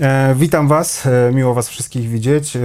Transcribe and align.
E, 0.00 0.34
witam 0.34 0.68
Was, 0.68 1.06
e, 1.06 1.32
miło 1.32 1.54
Was 1.54 1.68
wszystkich 1.68 2.08
widzieć. 2.08 2.56
E, 2.56 2.60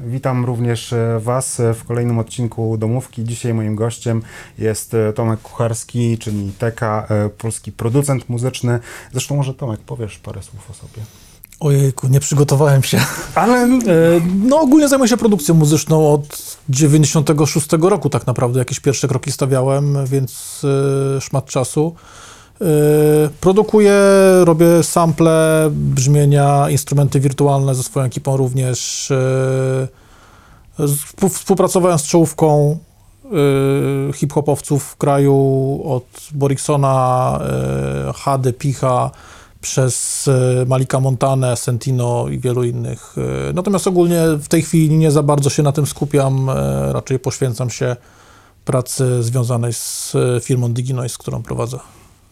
witam 0.00 0.44
również 0.44 0.92
e, 0.92 1.20
Was 1.20 1.60
w 1.74 1.84
kolejnym 1.84 2.18
odcinku 2.18 2.76
Domówki. 2.76 3.24
Dzisiaj 3.24 3.54
moim 3.54 3.74
gościem 3.74 4.22
jest 4.58 4.94
e, 4.94 5.12
Tomek 5.12 5.40
Kucharski, 5.40 6.18
czyli 6.18 6.52
Teka, 6.58 7.06
e, 7.10 7.28
polski 7.28 7.72
producent 7.72 8.28
muzyczny. 8.28 8.78
Zresztą 9.12 9.36
może 9.36 9.54
Tomek, 9.54 9.80
powiesz 9.80 10.18
parę 10.18 10.42
słów 10.42 10.70
o 10.70 10.74
sobie. 10.74 11.06
Ojejku, 11.60 12.08
nie 12.08 12.20
przygotowałem 12.20 12.82
się. 12.82 13.00
Ale 13.34 13.68
No 14.44 14.60
ogólnie 14.60 14.88
zajmuję 14.88 15.08
się 15.08 15.16
produkcją 15.16 15.54
muzyczną 15.54 16.12
od 16.12 16.56
96 16.68 17.68
roku 17.72 18.10
tak 18.10 18.26
naprawdę. 18.26 18.58
Jakieś 18.58 18.80
pierwsze 18.80 19.08
kroki 19.08 19.32
stawiałem, 19.32 20.06
więc 20.06 20.62
szmat 21.20 21.46
czasu. 21.46 21.94
E, 22.60 22.64
Produkuję, 23.40 24.00
robię 24.44 24.82
sample, 24.82 25.68
brzmienia, 25.72 26.70
instrumenty 26.70 27.20
wirtualne 27.20 27.74
ze 27.74 27.82
swoją 27.82 28.06
ekipą 28.06 28.36
również. 28.36 29.08
Z- 30.78 31.30
Współpracowałem 31.34 31.98
z 31.98 32.02
czołówką 32.02 32.78
e, 33.24 34.12
hip-hopowców 34.12 34.84
w 34.84 34.96
kraju 34.96 35.36
od 35.84 36.04
Boriksona, 36.32 37.40
Hady, 38.14 38.52
Picha, 38.52 39.10
przez 39.60 40.28
Malika 40.66 41.00
Montanę, 41.00 41.56
Sentino 41.56 42.28
i 42.28 42.38
wielu 42.38 42.64
innych. 42.64 43.16
Natomiast 43.54 43.86
ogólnie 43.86 44.22
w 44.38 44.48
tej 44.48 44.62
chwili 44.62 44.96
nie 44.98 45.10
za 45.10 45.22
bardzo 45.22 45.50
się 45.50 45.62
na 45.62 45.72
tym 45.72 45.86
skupiam, 45.86 46.50
raczej 46.92 47.18
poświęcam 47.18 47.70
się 47.70 47.96
pracy 48.64 49.22
związanej 49.22 49.72
z 49.72 50.12
firmą 50.42 50.72
DigiNoise, 50.72 51.16
którą 51.18 51.42
prowadzę. 51.42 51.78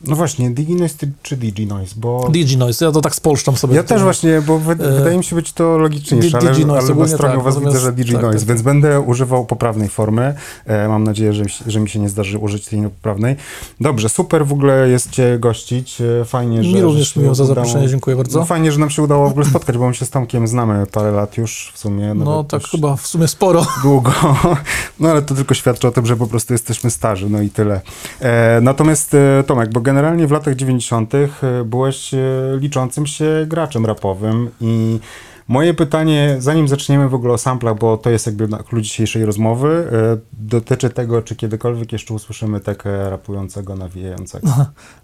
No 0.05 0.17
właśnie, 0.17 0.51
DigiNoise 0.51 0.97
czy 1.23 1.37
DigiNoise, 1.37 1.95
bo... 1.97 2.29
DigiNoise, 2.31 2.85
ja 2.85 2.93
to 2.93 3.01
tak 3.01 3.15
spolszczam 3.15 3.57
sobie. 3.57 3.77
Ja 3.77 3.83
też 3.83 4.03
właśnie, 4.03 4.43
bo 4.47 4.59
wy, 4.59 4.73
E, 4.73 4.77
wydaje 4.77 5.17
mi 5.19 5.25
się 5.25 5.37
być 5.37 5.53
to 5.53 5.79
logiczniejsze, 5.79 6.39
Di- 6.39 6.65
ale, 6.65 6.79
ale 6.81 6.95
na 6.95 7.09
stronie 7.09 7.35
tak, 7.35 7.43
was 7.45 7.61
widzę, 7.61 7.79
że 7.79 7.93
DigiNoise, 7.93 8.29
tak, 8.31 8.39
tak, 8.41 8.49
więc 8.49 8.63
będę 8.63 9.01
używał 9.01 9.45
poprawnej 9.47 9.89
formy. 9.89 10.35
E, 10.67 10.89
mam 10.89 11.05
nadzieję, 11.05 11.33
że, 11.33 11.43
mi 11.45 11.51
się- 11.51 11.65
że 11.67 11.81
mi 11.81 11.89
się 11.89 11.99
nie 11.99 12.09
zdarzy 12.09 12.39
użyć 12.39 12.67
tej 12.69 12.81
niepoprawnej. 12.81 13.37
Dobrze, 13.81 14.09
super 14.09 14.47
w 14.47 14.53
ogóle 14.53 14.89
jest 14.89 15.11
cię 15.11 15.37
gościć. 15.39 16.01
E, 16.01 16.25
Fajnie, 16.25 16.63
że... 16.65 16.69
Mi 16.71 16.77
że 16.77 16.83
również 16.83 17.15
się 17.15 17.21
miło 17.21 17.35
za 17.35 17.45
udało- 17.45 17.55
zaproszenie, 17.55 17.89
dziękuję 17.89 18.17
bardzo. 18.17 18.39
No 18.39 18.45
fajnie, 18.45 18.73
że 18.73 18.79
nam 18.79 18.91
się 18.91 19.03
udało 19.03 19.29
w 19.29 19.31
ogóle 19.31 19.47
spotkać, 19.47 19.79
bo 19.79 19.89
my 19.89 19.95
się 19.95 20.05
z 20.07 20.11
Tomkiem 20.11 20.49
znamy 20.49 20.87
parę 20.93 21.11
lat 21.13 21.37
już 21.39 21.73
w 21.75 21.79
sumie. 21.79 22.15
No 22.15 22.25
nawet 22.25 22.49
tak 22.49 22.63
chyba 22.65 22.97
w 22.97 23.07
sumie 23.07 23.29
sporo. 23.29 23.67
Długo, 23.83 24.13
no 25.01 25.09
ale 25.09 25.23
to 25.23 25.35
tylko 25.35 25.55
świadczy 25.55 25.89
o 25.89 25.91
tym, 25.91 26.07
że 26.07 26.17
po 26.17 26.27
prostu 26.27 26.53
jesteśmy 26.55 26.91
starzy, 26.91 27.31
no 27.31 27.41
i 27.43 27.51
tyle. 27.51 27.81
E, 28.21 28.61
natomiast 28.63 29.15
e, 29.15 29.45
Tomek, 29.47 29.73
bo 29.73 29.81
generalnie 29.93 30.27
w 30.27 30.31
latach 30.31 30.55
90. 30.55 31.15
e, 31.15 31.29
byłeś 31.65 32.15
e, 32.15 32.19
liczącym 32.61 33.07
się 33.07 33.47
graczem 33.47 33.87
rapowym 33.87 34.51
i 34.61 35.01
moje 35.49 35.75
pytanie, 35.75 36.37
zanim 36.39 36.69
zaczniemy 36.69 37.09
w 37.09 37.15
ogóle 37.15 37.35
o 37.35 37.39
samplach, 37.39 37.79
bo 37.79 37.97
to 37.97 38.11
jest 38.11 38.27
jakby 38.27 38.49
klucz 38.49 38.85
dzisiejszej 38.85 39.25
rozmowy, 39.25 39.69
e, 39.93 40.19
dotyczy 40.33 40.91
tego, 40.91 41.23
czy 41.23 41.37
kiedykolwiek 41.37 41.93
jeszcze 41.93 42.15
usłyszymy 42.15 42.61
tekę 42.61 43.11
rapującego, 43.11 43.77
nawijającego. 43.77 44.49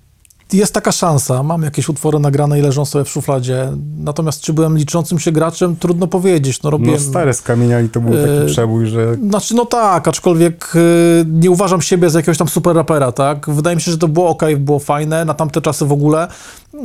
Jest 0.53 0.75
taka 0.75 0.93
szansa, 0.93 1.43
mam 1.43 1.63
jakieś 1.63 1.89
utwory 1.89 2.19
nagrane 2.19 2.59
i 2.59 2.63
leżą 2.63 2.85
sobie 2.85 3.05
w 3.05 3.09
szufladzie. 3.09 3.73
Natomiast 3.99 4.41
czy 4.41 4.53
byłem 4.53 4.79
liczącym 4.79 5.19
się 5.19 5.33
graczem, 5.33 5.77
trudno 5.77 6.07
powiedzieć. 6.07 6.63
No, 6.63 6.71
robiłem, 6.71 7.01
No 7.01 7.11
stare 7.11 7.35
skamieniali 7.35 7.89
to 7.89 8.01
był 8.01 8.13
taki 8.13 8.45
E, 8.45 8.47
przebój, 8.47 8.87
że 8.87 9.15
Znaczy, 9.15 9.55
no 9.55 9.67
tak, 9.67 10.09
aczkolwiek 10.09 10.73
y, 10.77 11.25
nie 11.29 11.51
uważam 11.51 11.83
siebie 11.83 12.11
za 12.11 12.19
jakiegoś 12.19 12.39
tam 12.39 12.49
super 12.49 12.77
rapera, 12.77 13.13
tak? 13.13 13.51
Wydaje 13.51 13.77
mi 13.77 13.83
się, 13.83 13.91
że 13.91 13.99
to 13.99 14.09
było 14.09 14.29
ok, 14.29 14.43
było 14.59 14.79
fajne, 14.79 15.25
na 15.25 15.35
tamte 15.35 15.61
czasy 15.61 15.85
w 15.85 15.93
ogóle. 15.93 16.29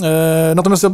E, 0.03 0.53
natomiast 0.55 0.83
ja 0.83 0.89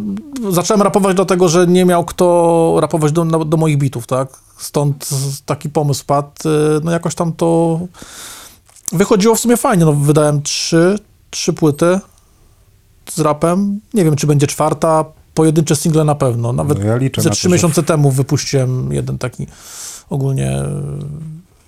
zacząłem 0.50 0.82
rapować 0.82 1.16
dlatego, 1.16 1.50
że 1.50 1.68
nie 1.68 1.86
miał 1.86 2.06
kto 2.06 2.78
rapować 2.82 3.12
do, 3.12 3.26
do 3.26 3.58
moich 3.58 3.78
bitów, 3.78 4.08
tak? 4.08 4.30
Stąd 4.58 5.10
taki 5.46 5.70
pomysł 5.70 6.06
padł. 6.06 6.30
No 6.84 6.92
jakoś 6.92 7.16
tam 7.16 7.34
to 7.34 7.80
wychodziło 8.92 9.36
w 9.36 9.40
sumie 9.40 9.58
fajnie. 9.58 9.86
No, 9.86 9.94
wydałem 9.94 10.42
trzy, 10.42 11.00
trzy 11.30 11.54
płyty 11.54 12.00
z 13.12 13.20
rapem. 13.20 13.80
Nie 13.94 14.06
wiem, 14.06 14.16
czy 14.16 14.28
będzie 14.28 14.48
czwarta. 14.48 15.06
Pojedyncze 15.34 15.76
single 15.76 16.04
na 16.04 16.16
pewno. 16.16 16.54
Nawet 16.54 16.80
no, 16.80 16.86
ja 16.86 17.00
ze 17.00 17.10
trzy 17.10 17.22
to, 17.22 17.34
że 17.34 17.50
miesiące 17.50 17.84
temu 17.84 18.12
wypuściłem 18.12 18.94
jeden 18.94 19.18
taki 19.18 19.48
ogólnie 20.10 20.52
e, 20.52 20.72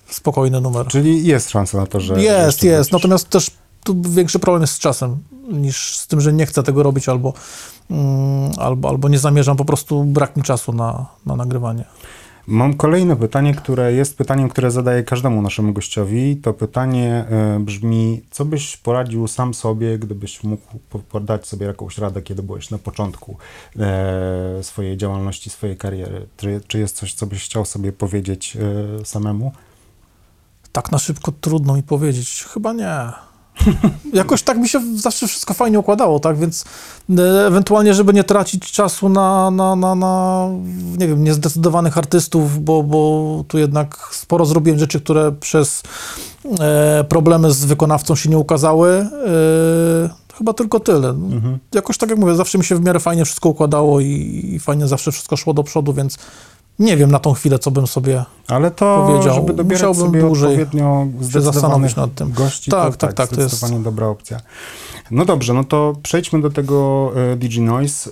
spokojny 0.09 0.61
numer. 0.61 0.87
Czyli 0.87 1.25
jest 1.25 1.49
szansa 1.49 1.77
na 1.77 1.85
to, 1.85 1.99
że... 1.99 2.21
Jest, 2.21 2.63
jest. 2.63 2.89
wrócisz. 2.89 2.91
Natomiast 2.91 3.29
też 3.29 3.51
tu 3.83 4.01
większy 4.01 4.39
problem 4.39 4.61
jest 4.61 4.73
z 4.73 4.79
czasem 4.79 5.17
niż 5.51 5.97
z 5.97 6.07
tym, 6.07 6.21
że 6.21 6.33
nie 6.33 6.45
chcę 6.45 6.63
tego 6.63 6.83
robić 6.83 7.09
albo, 7.09 7.33
mm, 7.89 8.51
albo, 8.57 8.89
albo 8.89 9.09
nie 9.09 9.19
zamierzam, 9.19 9.57
po 9.57 9.65
prostu 9.65 10.03
brak 10.03 10.37
mi 10.37 10.43
czasu 10.43 10.73
na, 10.73 11.05
na 11.25 11.35
nagrywanie. 11.35 11.85
Mam 12.47 12.73
kolejne 12.73 13.15
pytanie, 13.15 13.53
które 13.55 13.93
jest 13.93 14.17
pytaniem, 14.17 14.49
które 14.49 14.71
zadaję 14.71 15.03
każdemu 15.03 15.41
naszemu 15.41 15.73
gościowi. 15.73 16.37
To 16.37 16.53
pytanie 16.53 17.25
e, 17.29 17.59
brzmi, 17.59 18.21
co 18.31 18.45
byś 18.45 18.77
poradził 18.77 19.27
sam 19.27 19.53
sobie, 19.53 19.99
gdybyś 19.99 20.43
mógł 20.43 20.79
po- 20.89 20.99
podać 20.99 21.47
sobie 21.47 21.65
jakąś 21.65 21.97
radę, 21.97 22.21
kiedy 22.21 22.43
byłeś 22.43 22.69
na 22.69 22.77
początku 22.77 23.37
e, 23.79 24.63
swojej 24.63 24.97
działalności, 24.97 25.49
swojej 25.49 25.77
kariery? 25.77 26.27
Czy, 26.37 26.61
czy 26.67 26.79
jest 26.79 26.95
coś, 26.95 27.13
co 27.13 27.25
byś 27.27 27.43
chciał 27.45 27.65
sobie 27.65 27.91
powiedzieć 27.91 28.57
e, 29.01 29.05
samemu? 29.05 29.51
Tak 30.71 30.91
na 30.91 30.97
szybko 30.97 31.31
trudno 31.41 31.75
mi 31.75 31.83
powiedzieć. 31.83 32.45
Chyba 32.53 32.73
nie. 32.73 33.30
Jakoś 34.13 34.43
tak 34.43 34.57
mi 34.57 34.69
się 34.69 34.81
zawsze 34.95 35.27
wszystko 35.27 35.53
fajnie 35.53 35.79
układało, 35.79 36.19
tak? 36.19 36.37
Więc 36.37 36.65
e, 37.09 37.47
ewentualnie, 37.47 37.93
żeby 37.93 38.13
nie 38.13 38.23
tracić 38.23 38.71
czasu 38.71 39.09
na, 39.09 39.51
na, 39.51 39.75
na, 39.75 39.95
na 39.95 40.47
nie 40.97 41.07
wiem, 41.07 41.23
niezdecydowanych 41.23 41.97
artystów, 41.97 42.63
bo, 42.63 42.83
bo 42.83 43.43
tu 43.47 43.57
jednak 43.57 44.09
sporo 44.11 44.45
zrobiłem 44.45 44.79
rzeczy, 44.79 45.01
które 45.01 45.31
przez 45.31 45.83
e, 46.59 47.03
problemy 47.03 47.51
z 47.51 47.65
wykonawcą 47.65 48.15
się 48.15 48.29
nie 48.29 48.37
ukazały. 48.37 48.89
E, 48.89 50.09
chyba 50.37 50.53
tylko 50.53 50.79
tyle. 50.79 51.09
Mhm. 51.09 51.59
Jakoś 51.75 51.97
tak 51.97 52.09
jak 52.09 52.19
mówię, 52.19 52.35
zawsze 52.35 52.57
mi 52.57 52.63
się 52.63 52.75
w 52.75 52.81
miarę 52.81 52.99
fajnie 52.99 53.25
wszystko 53.25 53.49
układało 53.49 53.99
i, 53.99 54.41
i 54.53 54.59
fajnie 54.59 54.87
zawsze 54.87 55.11
wszystko 55.11 55.37
szło 55.37 55.53
do 55.53 55.63
przodu, 55.63 55.93
więc 55.93 56.17
nie 56.81 56.97
wiem 56.97 57.11
na 57.11 57.19
tą 57.19 57.33
chwilę, 57.33 57.59
co 57.59 57.71
bym 57.71 57.87
sobie 57.87 58.25
Ale 58.47 58.71
to, 58.71 59.05
Powiedział, 59.07 59.35
żeby 59.35 59.53
dobierać 59.53 59.81
musiałbym 59.81 60.01
sobie 60.05 60.21
dłużej 60.21 60.49
odpowiednio 60.61 61.07
się 61.33 61.41
zastanowić 61.41 61.95
nad 61.95 62.15
tym. 62.15 62.31
gości, 62.31 62.71
Tak, 62.71 62.91
to, 62.97 63.07
tak, 63.07 63.13
tak, 63.13 63.29
to 63.29 63.41
jest- 63.41 63.53
zdecydowanie 63.55 63.83
dobra 63.83 64.07
opcja. 64.07 64.39
No 65.11 65.25
dobrze, 65.25 65.53
no 65.53 65.63
to 65.63 65.93
przejdźmy 66.03 66.41
do 66.41 66.49
tego 66.49 67.11
e, 67.33 67.35
DigiNoise 67.37 68.09
e, 68.09 68.11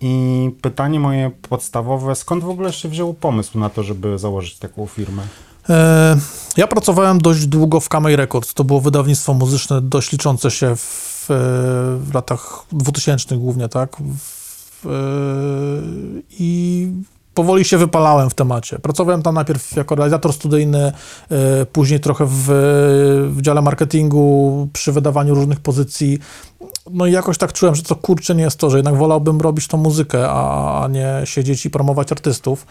i 0.00 0.50
pytanie 0.62 1.00
moje 1.00 1.30
podstawowe, 1.48 2.14
skąd 2.14 2.44
w 2.44 2.48
ogóle 2.48 2.72
się 2.72 2.88
wziął 2.88 3.14
pomysł 3.14 3.58
na 3.58 3.70
to, 3.70 3.82
żeby 3.82 4.18
założyć 4.18 4.58
taką 4.58 4.86
firmę? 4.86 5.22
E, 5.68 6.16
Ja 6.56 6.66
pracowałem 6.66 7.18
dość 7.18 7.46
długo 7.46 7.80
w 7.80 7.88
Kamej 7.88 8.16
Records. 8.16 8.54
To 8.54 8.64
było 8.64 8.80
wydawnictwo 8.80 9.34
muzyczne 9.34 9.80
dość 9.82 10.12
liczące 10.12 10.50
się 10.50 10.76
w, 10.76 11.26
e, 11.30 11.34
w 11.98 12.10
latach 12.14 12.64
2000 12.72 13.36
głównie, 13.36 13.68
tak? 13.68 13.96
W, 13.96 14.86
e, 14.86 14.90
I 16.38 16.88
powoli 17.34 17.64
się 17.64 17.78
wypalałem 17.78 18.30
w 18.30 18.34
temacie. 18.34 18.78
Pracowałem 18.78 19.22
tam 19.22 19.34
najpierw 19.34 19.76
jako 19.76 19.94
realizator 19.94 20.32
studyjny, 20.32 20.92
e, 21.30 21.66
później 21.66 22.00
trochę 22.00 22.26
w, 22.28 22.44
w 23.30 23.42
dziale 23.42 23.62
marketingu, 23.62 24.68
przy 24.72 24.92
wydawaniu 24.92 25.34
różnych 25.34 25.60
pozycji. 25.60 26.18
No 26.90 27.06
i 27.06 27.12
jakoś 27.12 27.38
tak 27.38 27.52
czułem, 27.52 27.74
że 27.74 27.82
to 27.82 27.96
kurczę 27.96 28.34
nie 28.34 28.42
jest 28.42 28.58
to, 28.58 28.70
że 28.70 28.76
jednak 28.78 28.96
wolałbym 28.96 29.40
robić 29.40 29.66
tą 29.66 29.78
muzykę, 29.78 30.30
a, 30.30 30.88
nie 30.90 31.20
siedzieć 31.24 31.66
i 31.66 31.70
promować 31.70 32.12
artystów. 32.12 32.66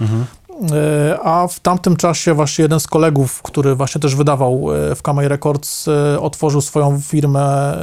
E, 0.71 1.19
A 1.23 1.47
w 1.47 1.59
tamtym 1.59 1.95
czasie 1.95 2.33
właśnie 2.33 2.61
jeden 2.61 2.79
z 2.79 2.87
kolegów, 2.87 3.41
który 3.41 3.75
właśnie 3.75 4.01
też 4.01 4.15
wydawał 4.15 4.75
e, 4.75 4.95
w 4.95 5.01
Kamej 5.01 5.27
Records, 5.27 5.85
otworzył 6.19 6.61
swoją 6.61 7.01
firmę 7.01 7.77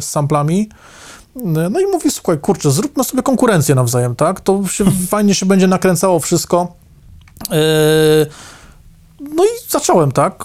z 0.00 0.04
samplami. 0.04 0.68
E, 1.36 1.68
No 1.70 1.80
i 1.80 1.86
mówi, 1.86 2.10
słuchaj, 2.10 2.38
kurczę, 2.38 2.70
zróbmy 2.70 3.04
sobie 3.04 3.22
konkurencję 3.22 3.74
nawzajem, 3.74 4.16
tak? 4.16 4.40
To 4.40 4.66
się 4.66 4.84
fajnie 5.08 5.34
się 5.34 5.46
będzie 5.46 5.66
nakręcało 5.66 6.20
wszystko. 6.20 6.72
E, 7.50 7.56
No 9.20 9.44
i 9.44 9.48
zacząłem, 9.68 10.12
tak? 10.12 10.44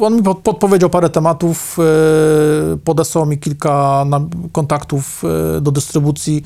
On 0.00 0.16
mi 0.16 0.22
pod- 0.22 0.38
podpowiedział 0.38 0.90
parę 0.90 1.10
tematów, 1.10 1.76
e, 1.78 2.76
podesłał 2.76 3.26
mi 3.26 3.38
kilka 3.38 4.04
kontaktów 4.52 5.22
e, 5.56 5.60
do 5.60 5.70
dystrybucji, 5.72 6.42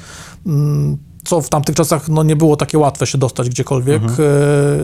mm, 0.46 0.96
co 1.30 1.40
w 1.40 1.48
tamtych 1.48 1.74
czasach 1.74 2.08
no, 2.08 2.22
nie 2.22 2.36
było 2.36 2.56
takie 2.56 2.78
łatwe 2.78 3.06
się 3.06 3.18
dostać 3.18 3.48
gdziekolwiek. 3.48 4.02
E, 4.02 4.08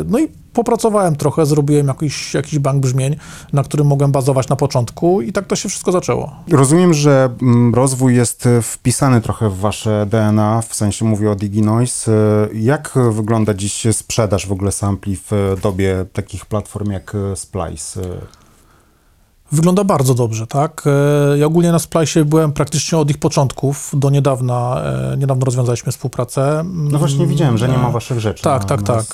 No 0.09 0.19
i 0.19 0.29
popracowałem 0.53 1.17
trochę, 1.17 1.47
zrobiłem 1.47 1.87
jakiś, 1.87 2.35
jakiś 2.35 2.59
bank 2.59 2.83
brzmień, 2.83 3.17
na 3.53 3.63
którym 3.63 3.87
mogłem 3.87 4.13
bazować 4.13 4.49
na 4.49 4.57
początku 4.57 5.23
i 5.23 5.33
tak 5.33 5.47
to 5.47 5.57
się 5.57 5.69
wszystko 5.69 5.93
zaczęło. 5.93 6.33
Rozumiem, 6.51 6.95
że 6.95 7.29
mm, 7.43 7.75
rozwój 7.75 8.17
jest 8.17 8.47
e, 8.47 8.63
wpisany 8.63 9.21
trochę 9.21 9.51
w 9.51 9.59
wasze 9.59 10.07
DNA, 10.11 10.63
w 10.69 10.75
sensie 10.75 11.05
mówię 11.05 11.31
o 11.31 11.35
DigiNoise. 11.35 12.11
Jak 12.55 12.99
wygląda 13.11 13.55
dziś 13.55 13.87
sprzedaż 13.93 14.47
w 14.47 14.53
ogóle 14.53 14.73
sampli 14.73 15.17
w 15.17 15.33
e, 15.33 15.57
dobie 15.63 16.07
takich 16.13 16.47
platform 16.47 16.91
jak 16.91 17.17
Splice? 17.35 18.01
Wygląda 19.53 19.85
bardzo 19.85 20.15
dobrze, 20.15 20.47
tak? 20.47 20.85
E, 21.35 21.39
Ja 21.39 21.47
ogólnie 21.47 21.73
na 21.73 21.79
Splice 21.79 22.25
byłem 22.25 22.53
praktycznie 22.53 22.99
od 22.99 23.11
ich 23.11 23.19
początków, 23.19 23.91
do 23.93 24.11
niedawna, 24.11 24.83
e, 25.13 25.17
niedawno 25.17 25.45
rozwiązaliśmy 25.45 25.93
współpracę. 25.93 26.65
No 26.75 26.99
właśnie 26.99 27.27
widziałem, 27.27 27.59
że 27.59 27.69
nie 27.69 27.79
ma 27.79 27.89
E, 27.89 27.93
waszych 27.93 28.21
rzeczy. 28.21 28.43
Tak, 28.43 28.65
tak, 28.65 28.83
tak. 28.83 29.05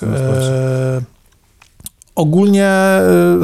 ogólnie 2.14 2.70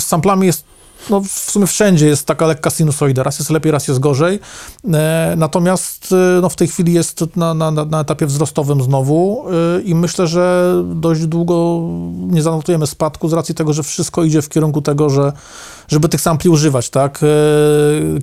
z 0.00 0.02
samplami 0.04 0.46
jest, 0.46 0.64
no 1.10 1.20
w 1.20 1.50
sumie 1.50 1.66
wszędzie 1.66 2.06
jest 2.06 2.26
taka 2.26 2.46
lekka 2.46 2.70
sinusoida. 2.70 3.22
Raz 3.22 3.38
jest 3.38 3.50
lepiej, 3.50 3.72
raz 3.72 3.88
jest 3.88 4.00
gorzej. 4.00 4.40
E, 4.92 5.34
natomiast 5.36 6.12
e, 6.12 6.40
no 6.42 6.48
w 6.48 6.56
tej 6.56 6.68
chwili 6.68 6.92
jest 6.92 7.36
na, 7.36 7.54
na, 7.54 7.70
na 7.70 8.00
etapie 8.00 8.26
wzrostowym 8.26 8.82
znowu 8.82 9.44
e, 9.48 9.80
i 9.80 9.94
myślę, 9.94 10.26
że 10.26 10.74
dość 10.94 11.26
długo 11.26 11.80
nie 12.12 12.42
zanotujemy 12.42 12.86
spadku 12.86 13.28
z 13.28 13.32
racji 13.32 13.54
tego, 13.54 13.72
że 13.72 13.82
wszystko 13.82 14.24
idzie 14.24 14.42
w 14.42 14.48
kierunku 14.48 14.82
tego, 14.82 15.10
że 15.10 15.32
żeby 15.88 16.08
tych 16.08 16.20
sampli 16.20 16.50
używać, 16.50 16.90
tak? 16.90 17.20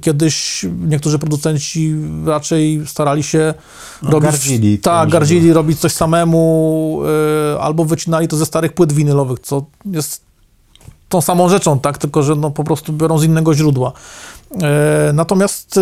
Kiedyś 0.01 0.65
niektórzy 0.87 1.19
producenci 1.19 1.95
raczej 2.25 2.81
starali 2.85 3.23
się 3.23 3.53
No, 4.01 4.09
robić... 4.09 4.29
gardzili 4.29 4.79
Tak, 4.79 5.09
gardzili 5.09 5.53
robić 5.53 5.79
coś 5.79 5.91
samemu, 5.91 7.01
albo 7.59 7.85
wycinali 7.85 8.27
to 8.27 8.37
ze 8.37 8.45
starych 8.45 8.73
płyt 8.73 8.93
winylowych, 8.93 9.39
co 9.39 9.65
jest 9.85 10.24
tą 11.09 11.21
samą 11.21 11.49
rzeczą, 11.49 11.79
tak? 11.79 11.97
Tylko, 11.97 12.23
że 12.23 12.35
no, 12.35 12.51
po 12.51 12.63
prostu 12.63 12.93
biorą 12.93 13.17
z 13.17 13.23
innego 13.23 13.53
źródła. 13.53 13.91
E, 14.61 15.11
natomiast 15.13 15.77
e, 15.77 15.81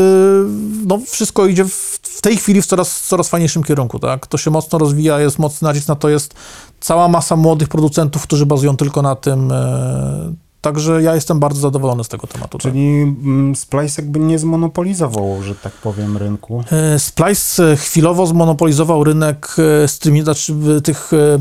no, 0.87 0.99
wszystko 1.07 1.45
idzie 1.45 1.65
w, 1.65 1.99
w 2.03 2.21
tej 2.21 2.37
chwili 2.37 2.61
w 2.61 2.65
coraz, 2.65 3.01
coraz 3.01 3.29
fajniejszym 3.29 3.63
kierunku, 3.63 3.99
tak? 3.99 4.27
To 4.27 4.37
się 4.37 4.51
mocno 4.51 4.79
rozwija, 4.79 5.19
jest 5.19 5.39
mocny 5.39 5.67
nacisk 5.67 5.87
na 5.87 5.95
to, 5.95 6.09
jest 6.09 6.33
cała 6.79 7.07
masa 7.07 7.35
młodych 7.35 7.67
producentów, 7.67 8.23
którzy 8.23 8.45
bazują 8.45 8.77
tylko 8.77 9.01
na 9.01 9.15
tym. 9.15 9.51
E, 9.51 10.33
także 10.61 11.01
ja 11.01 11.15
jestem 11.15 11.39
bardzo 11.39 11.61
zadowolony 11.61 12.03
z 12.03 12.07
tego 12.07 12.27
tematu. 12.27 12.57
tak. 12.57 12.61
Czyli 12.61 13.01
mm, 13.01 13.55
Splice 13.55 14.01
jakby 14.01 14.19
nie 14.19 14.39
zmonopolizował, 14.39 15.43
że 15.43 15.55
tak 15.55 15.73
powiem, 15.73 16.17
rynku. 16.17 16.63
Splice 16.97 17.77
chwilowo 17.77 18.27
zmonopolizował 18.27 19.03
rynek 19.03 19.55
e, 19.83 19.87
streaming, 19.87 20.25
znaczy 20.25 20.53
tych 20.83 21.11
e, 21.13 21.37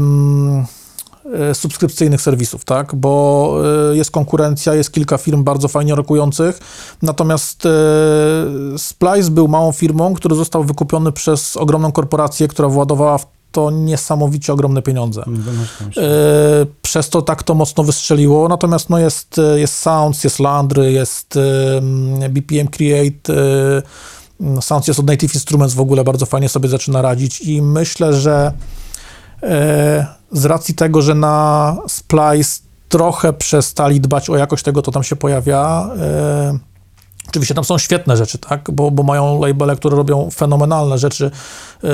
subskrypcyjnych 1.52 2.20
serwisów, 2.20 2.64
tak? 2.64 2.94
Bo 2.94 3.54
e, 3.92 3.96
jest 3.96 4.10
konkurencja, 4.10 4.74
jest 4.74 4.92
kilka 4.92 5.18
firm 5.18 5.44
bardzo 5.44 5.68
fajnie 5.68 5.94
rokujących, 5.94 6.58
natomiast 7.02 7.66
e, 7.66 7.70
Splice 8.78 9.30
był 9.30 9.48
małą 9.48 9.72
firmą, 9.72 10.14
który 10.14 10.34
został 10.36 10.64
wykupiony 10.64 11.12
przez 11.12 11.56
ogromną 11.56 11.92
korporację, 11.92 12.48
która 12.48 12.68
władowała 12.68 13.18
w 13.18 13.26
to 13.52 13.70
niesamowicie 13.70 14.52
ogromne 14.52 14.82
pieniądze. 14.82 15.24
E, 15.96 16.66
Przez 16.82 17.08
to 17.08 17.22
tak 17.22 17.42
to 17.42 17.54
mocno 17.54 17.84
wystrzeliło. 17.84 18.48
Natomiast 18.48 18.90
no 18.90 18.98
jest, 18.98 19.38
e, 19.38 19.60
jest 19.60 19.78
Sounds, 19.78 20.24
jest 20.24 20.38
Landry, 20.38 20.92
jest 20.92 21.38
BPM 22.30 22.68
Create. 22.68 23.34
e, 24.56 24.62
Sounds 24.62 24.88
jest 24.88 25.00
od 25.00 25.06
Native 25.06 25.34
Instruments 25.34 25.74
w 25.74 25.80
ogóle 25.80 26.04
bardzo 26.04 26.26
fajnie 26.26 26.48
sobie 26.48 26.68
zaczyna 26.68 27.02
radzić 27.02 27.40
i 27.40 27.62
myślę, 27.62 28.14
że 28.14 28.52
e, 29.42 30.21
z 30.32 30.44
racji 30.44 30.74
tego, 30.74 31.02
że 31.02 31.14
na 31.14 31.76
Splice 31.88 32.60
trochę 32.88 33.32
przestali 33.32 34.00
dbać 34.00 34.30
o 34.30 34.36
jakość 34.36 34.64
tego, 34.64 34.82
co 34.82 34.90
tam 34.90 35.02
się 35.02 35.16
pojawia, 35.16 35.90
e, 36.00 36.58
Oczywiście 37.28 37.54
tam 37.54 37.64
są 37.64 37.78
świetne 37.78 38.16
rzeczy, 38.16 38.38
tak? 38.38 38.70
Bo, 38.70 38.90
bo 38.90 39.02
mają 39.02 39.40
labele, 39.40 39.76
które 39.76 39.96
robią 39.96 40.30
fenomenalne 40.30 40.98
rzeczy, 40.98 41.30
yy, 41.82 41.90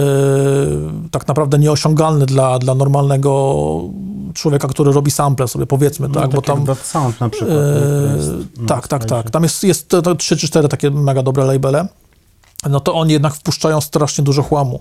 tak 1.10 1.28
naprawdę 1.28 1.58
nieosiągalne 1.58 2.26
dla, 2.26 2.58
dla 2.58 2.74
normalnego 2.74 3.80
człowieka, 4.34 4.68
który 4.68 4.92
robi 4.92 5.10
sample 5.10 5.48
sobie, 5.48 5.66
powiedzmy, 5.66 6.08
No, 6.08 6.14
tak? 6.14 6.30
Bo 6.30 6.42
tak 6.42 6.56
tam, 6.56 6.64
Dot 6.64 6.78
Sound 6.78 7.20
na 7.20 7.28
przykład. 7.28 7.50
Który 7.50 8.16
jest 8.16 8.60
na 8.60 8.66
tak, 8.66 8.88
tak, 8.88 9.04
tak. 9.04 9.30
Tam 9.30 9.42
jest, 9.42 9.64
jest 9.64 9.88
to, 9.88 10.02
to 10.02 10.14
3 10.14 10.36
czy 10.36 10.48
4 10.48 10.68
takie 10.68 10.90
mega 10.90 11.22
dobre 11.22 11.44
labele. 11.44 11.88
No 12.70 12.80
to 12.80 12.94
oni 12.94 13.12
jednak 13.12 13.34
wpuszczają 13.34 13.80
strasznie 13.80 14.24
dużo 14.24 14.42
chłamu. 14.42 14.80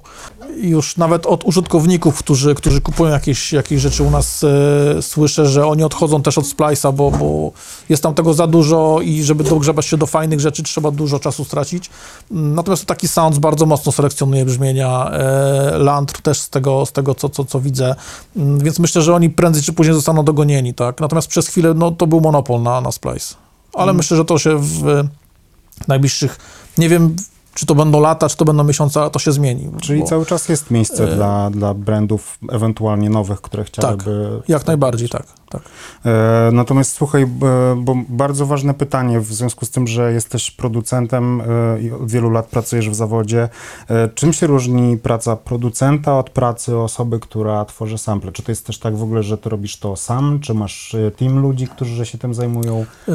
Już 0.62 0.98
nawet 0.98 1.26
od 1.26 1.44
użytkowników, 1.44 2.20
którzy, 2.20 2.56
którzy 2.56 2.82
kupują 2.82 3.12
jakieś, 3.12 3.54
jakieś 3.54 3.82
rzeczy 3.82 4.04
u 4.04 4.10
nas, 4.10 4.44
e, 4.44 5.02
słyszę, 5.02 5.46
że 5.46 5.68
oni 5.68 5.84
odchodzą 5.84 6.22
też 6.22 6.38
od 6.38 6.46
Splice'a, 6.46 6.94
bo, 6.94 7.12
bo 7.12 7.52
jest 7.90 8.04
tam 8.04 8.14
tego 8.14 8.34
za 8.34 8.48
dużo 8.48 9.00
i 9.04 9.24
żeby 9.24 9.44
dogrzebać 9.44 9.86
się 9.86 9.98
do 9.98 10.06
fajnych 10.08 10.40
rzeczy, 10.40 10.64
trzeba 10.64 10.92
dużo 10.92 11.20
czasu 11.20 11.46
stracić. 11.46 11.90
Mm, 12.32 12.56
Natomiast 12.56 12.86
taki 12.86 13.08
Sounds 13.08 13.40
bardzo 13.40 13.66
mocno 13.66 13.92
selekcjonuje 13.92 14.46
brzmienia. 14.46 15.12
E, 15.12 15.78
Landr 15.78 16.22
też 16.22 16.40
z 16.40 16.50
tego, 16.50 16.86
z 16.86 16.92
tego 16.92 17.16
co, 17.16 17.30
co, 17.30 17.46
co 17.46 17.60
widzę. 17.60 17.96
Mm, 18.36 18.60
Więc 18.60 18.80
myślę, 18.80 19.02
że 19.02 19.16
oni 19.16 19.30
prędzej 19.30 19.64
czy 19.64 19.74
później 19.74 19.96
zostaną 19.96 20.24
dogonieni, 20.24 20.74
tak? 20.74 21.02
Natomiast 21.02 21.28
przez 21.28 21.48
chwilę, 21.48 21.74
no 21.74 21.92
to 21.92 22.08
był 22.08 22.22
monopol 22.22 22.62
na, 22.62 22.82
na 22.82 22.92
Splice. 22.92 23.36
Ale 23.74 23.94
myślę, 23.94 24.18
że 24.18 24.26
to 24.26 24.38
się 24.38 24.58
w 24.60 25.04
najbliższych, 25.88 26.38
nie 26.78 26.90
wiem, 26.90 27.16
czy 27.58 27.66
to 27.66 27.76
będą 27.76 28.00
lata, 28.02 28.30
czy 28.30 28.38
to 28.38 28.46
będą 28.46 28.64
miesiące, 28.64 29.10
to 29.10 29.20
się 29.20 29.32
zmieni. 29.32 29.70
Czyli 29.82 30.00
bo 30.00 30.06
cały 30.06 30.26
czas 30.26 30.50
jest 30.50 30.72
miejsce 30.72 31.04
E, 31.04 31.16
dla, 31.16 31.50
dla 31.50 31.74
brandów 31.74 32.40
ewentualnie 32.52 33.10
nowych, 33.10 33.42
które 33.42 33.64
chciałyby... 33.64 34.42
Jak 34.48 34.68
najbardziej, 34.68 35.10
tak, 35.10 35.26
tak. 35.50 35.62
E, 36.06 36.50
Natomiast 36.54 36.94
słuchaj, 36.94 37.26
bo 37.78 37.96
bardzo 38.10 38.46
ważne 38.46 38.74
pytanie 38.74 39.20
w 39.20 39.34
związku 39.34 39.66
z 39.66 39.70
tym, 39.70 39.88
że 39.88 40.14
jesteś 40.14 40.52
producentem 40.52 41.42
e, 41.42 41.82
i 41.82 41.92
od 41.92 42.12
wielu 42.12 42.30
lat 42.30 42.46
pracujesz 42.48 42.90
w 42.90 42.96
zawodzie. 42.96 43.50
E, 43.90 44.10
Czym 44.10 44.34
się 44.34 44.48
różni 44.48 44.98
praca 44.98 45.36
producenta 45.36 46.20
od 46.20 46.30
pracy 46.30 46.78
osoby, 46.78 47.20
która 47.20 47.66
tworzy 47.66 47.98
sample? 47.98 48.32
Czy 48.32 48.44
to 48.44 48.52
jest 48.52 48.66
też 48.66 48.80
tak 48.80 48.98
w 48.98 49.04
ogóle, 49.04 49.24
że 49.24 49.38
ty 49.38 49.50
robisz 49.50 49.78
to 49.78 49.96
sam, 49.96 50.40
czy 50.40 50.54
masz 50.54 50.96
team 51.18 51.40
ludzi, 51.40 51.68
którzy 51.68 52.06
się 52.06 52.18
tym 52.18 52.34
zajmują? 52.34 52.86
Yy, 53.08 53.14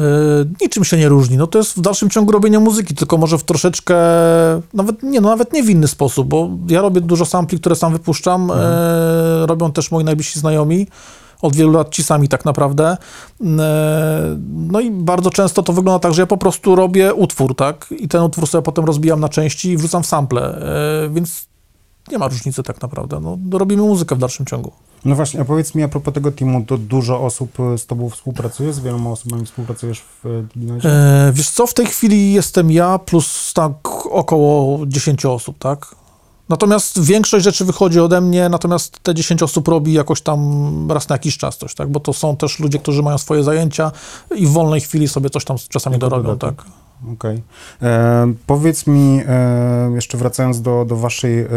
niczym 0.61 0.83
się 0.83 0.97
nie 0.97 1.09
różni. 1.09 1.37
No 1.37 1.47
to 1.47 1.57
jest 1.57 1.77
w 1.77 1.81
dalszym 1.81 2.09
ciągu 2.09 2.31
robienie 2.31 2.59
muzyki, 2.59 2.95
tylko 2.95 3.17
może 3.17 3.37
w 3.37 3.43
troszeczkę, 3.43 3.95
nawet 4.73 5.03
nie, 5.03 5.21
no 5.21 5.29
nawet 5.29 5.53
nie 5.53 5.63
w 5.63 5.69
inny 5.69 5.87
sposób, 5.87 6.27
bo 6.27 6.49
ja 6.67 6.81
robię 6.81 7.01
dużo 7.01 7.25
sampli, 7.25 7.59
które 7.59 7.75
sam 7.75 7.93
wypuszczam, 7.93 8.51
e, 8.51 9.45
robią 9.45 9.71
też 9.71 9.91
moi 9.91 10.03
najbliżsi 10.03 10.39
znajomi, 10.39 10.87
od 11.43 11.55
wielu 11.55 11.71
lat 11.71 11.89
ci 11.89 12.03
sami 12.03 12.27
tak 12.27 12.45
naprawdę. 12.45 12.97
E, 13.41 14.37
no 14.49 14.79
i 14.79 14.91
bardzo 14.91 15.29
często 15.29 15.63
to 15.63 15.73
wygląda 15.73 15.99
tak, 15.99 16.13
że 16.13 16.21
ja 16.21 16.25
po 16.25 16.37
prostu 16.37 16.75
robię 16.75 17.13
utwór, 17.13 17.55
tak, 17.55 17.93
i 17.97 18.07
ten 18.07 18.21
utwór 18.21 18.47
sobie 18.47 18.61
potem 18.61 18.85
rozbijam 18.85 19.19
na 19.19 19.29
części 19.29 19.69
i 19.69 19.77
wrzucam 19.77 20.03
w 20.03 20.07
sample, 20.07 20.41
e, 21.05 21.09
więc 21.09 21.47
nie 22.11 22.17
ma 22.17 22.27
różnicy 22.27 22.63
tak 22.63 22.81
naprawdę. 22.81 23.19
No, 23.19 23.37
robimy 23.51 23.81
muzykę 23.81 24.15
w 24.15 24.19
dalszym 24.19 24.45
ciągu. 24.45 24.71
No 25.05 25.15
właśnie, 25.15 25.41
a 25.41 25.45
powiedz 25.45 25.75
mi 25.75 25.83
a 25.83 25.87
propos 25.87 26.13
tego 26.13 26.31
teamu, 26.31 26.65
to 26.65 26.77
dużo 26.77 27.21
osób 27.21 27.59
e, 27.59 27.77
z 27.77 27.85
tobą 27.85 28.09
współpracuje, 28.09 28.73
z 28.73 28.79
wieloma 28.79 29.09
osobami 29.09 29.45
współpracujesz 29.45 30.01
w 30.01 30.25
e, 30.25 30.43
Diginoidzie? 30.55 30.89
E, 30.89 31.31
wiesz 31.33 31.49
co, 31.49 31.67
w 31.67 31.73
tej 31.73 31.85
chwili 31.85 32.33
jestem 32.33 32.71
ja 32.71 32.99
plus 32.99 33.53
tak 33.53 33.71
około 34.11 34.85
10 34.85 35.25
osób, 35.25 35.57
tak? 35.57 35.95
Natomiast 36.53 37.03
większość 37.03 37.45
rzeczy 37.45 37.65
wychodzi 37.65 37.99
ode 37.99 38.21
mnie, 38.21 38.49
natomiast 38.49 38.99
te 39.03 39.15
10 39.15 39.43
osób 39.43 39.67
robi 39.67 39.93
jakoś 39.93 40.21
tam 40.21 40.91
raz 40.91 41.09
na 41.09 41.15
jakiś 41.15 41.37
czas 41.37 41.57
coś, 41.57 41.75
tak? 41.75 41.91
Bo 41.91 41.99
to 41.99 42.13
są 42.13 42.37
też 42.37 42.59
ludzie, 42.59 42.79
którzy 42.79 43.03
mają 43.03 43.17
swoje 43.17 43.43
zajęcia 43.43 43.91
i 44.35 44.47
w 44.47 44.51
wolnej 44.51 44.81
chwili 44.81 45.07
sobie 45.07 45.29
coś 45.29 45.45
tam 45.45 45.57
czasami 45.69 45.97
dorobią, 45.97 46.23
dodatek. 46.23 46.55
tak? 46.55 46.65
Okej. 47.13 47.43
E, 47.81 48.33
Powiedz 48.47 48.87
mi, 48.87 49.21
e, 49.27 49.91
jeszcze 49.95 50.17
wracając 50.17 50.61
do, 50.61 50.85
do 50.85 50.95
waszej 50.95 51.39
e, 51.39 51.47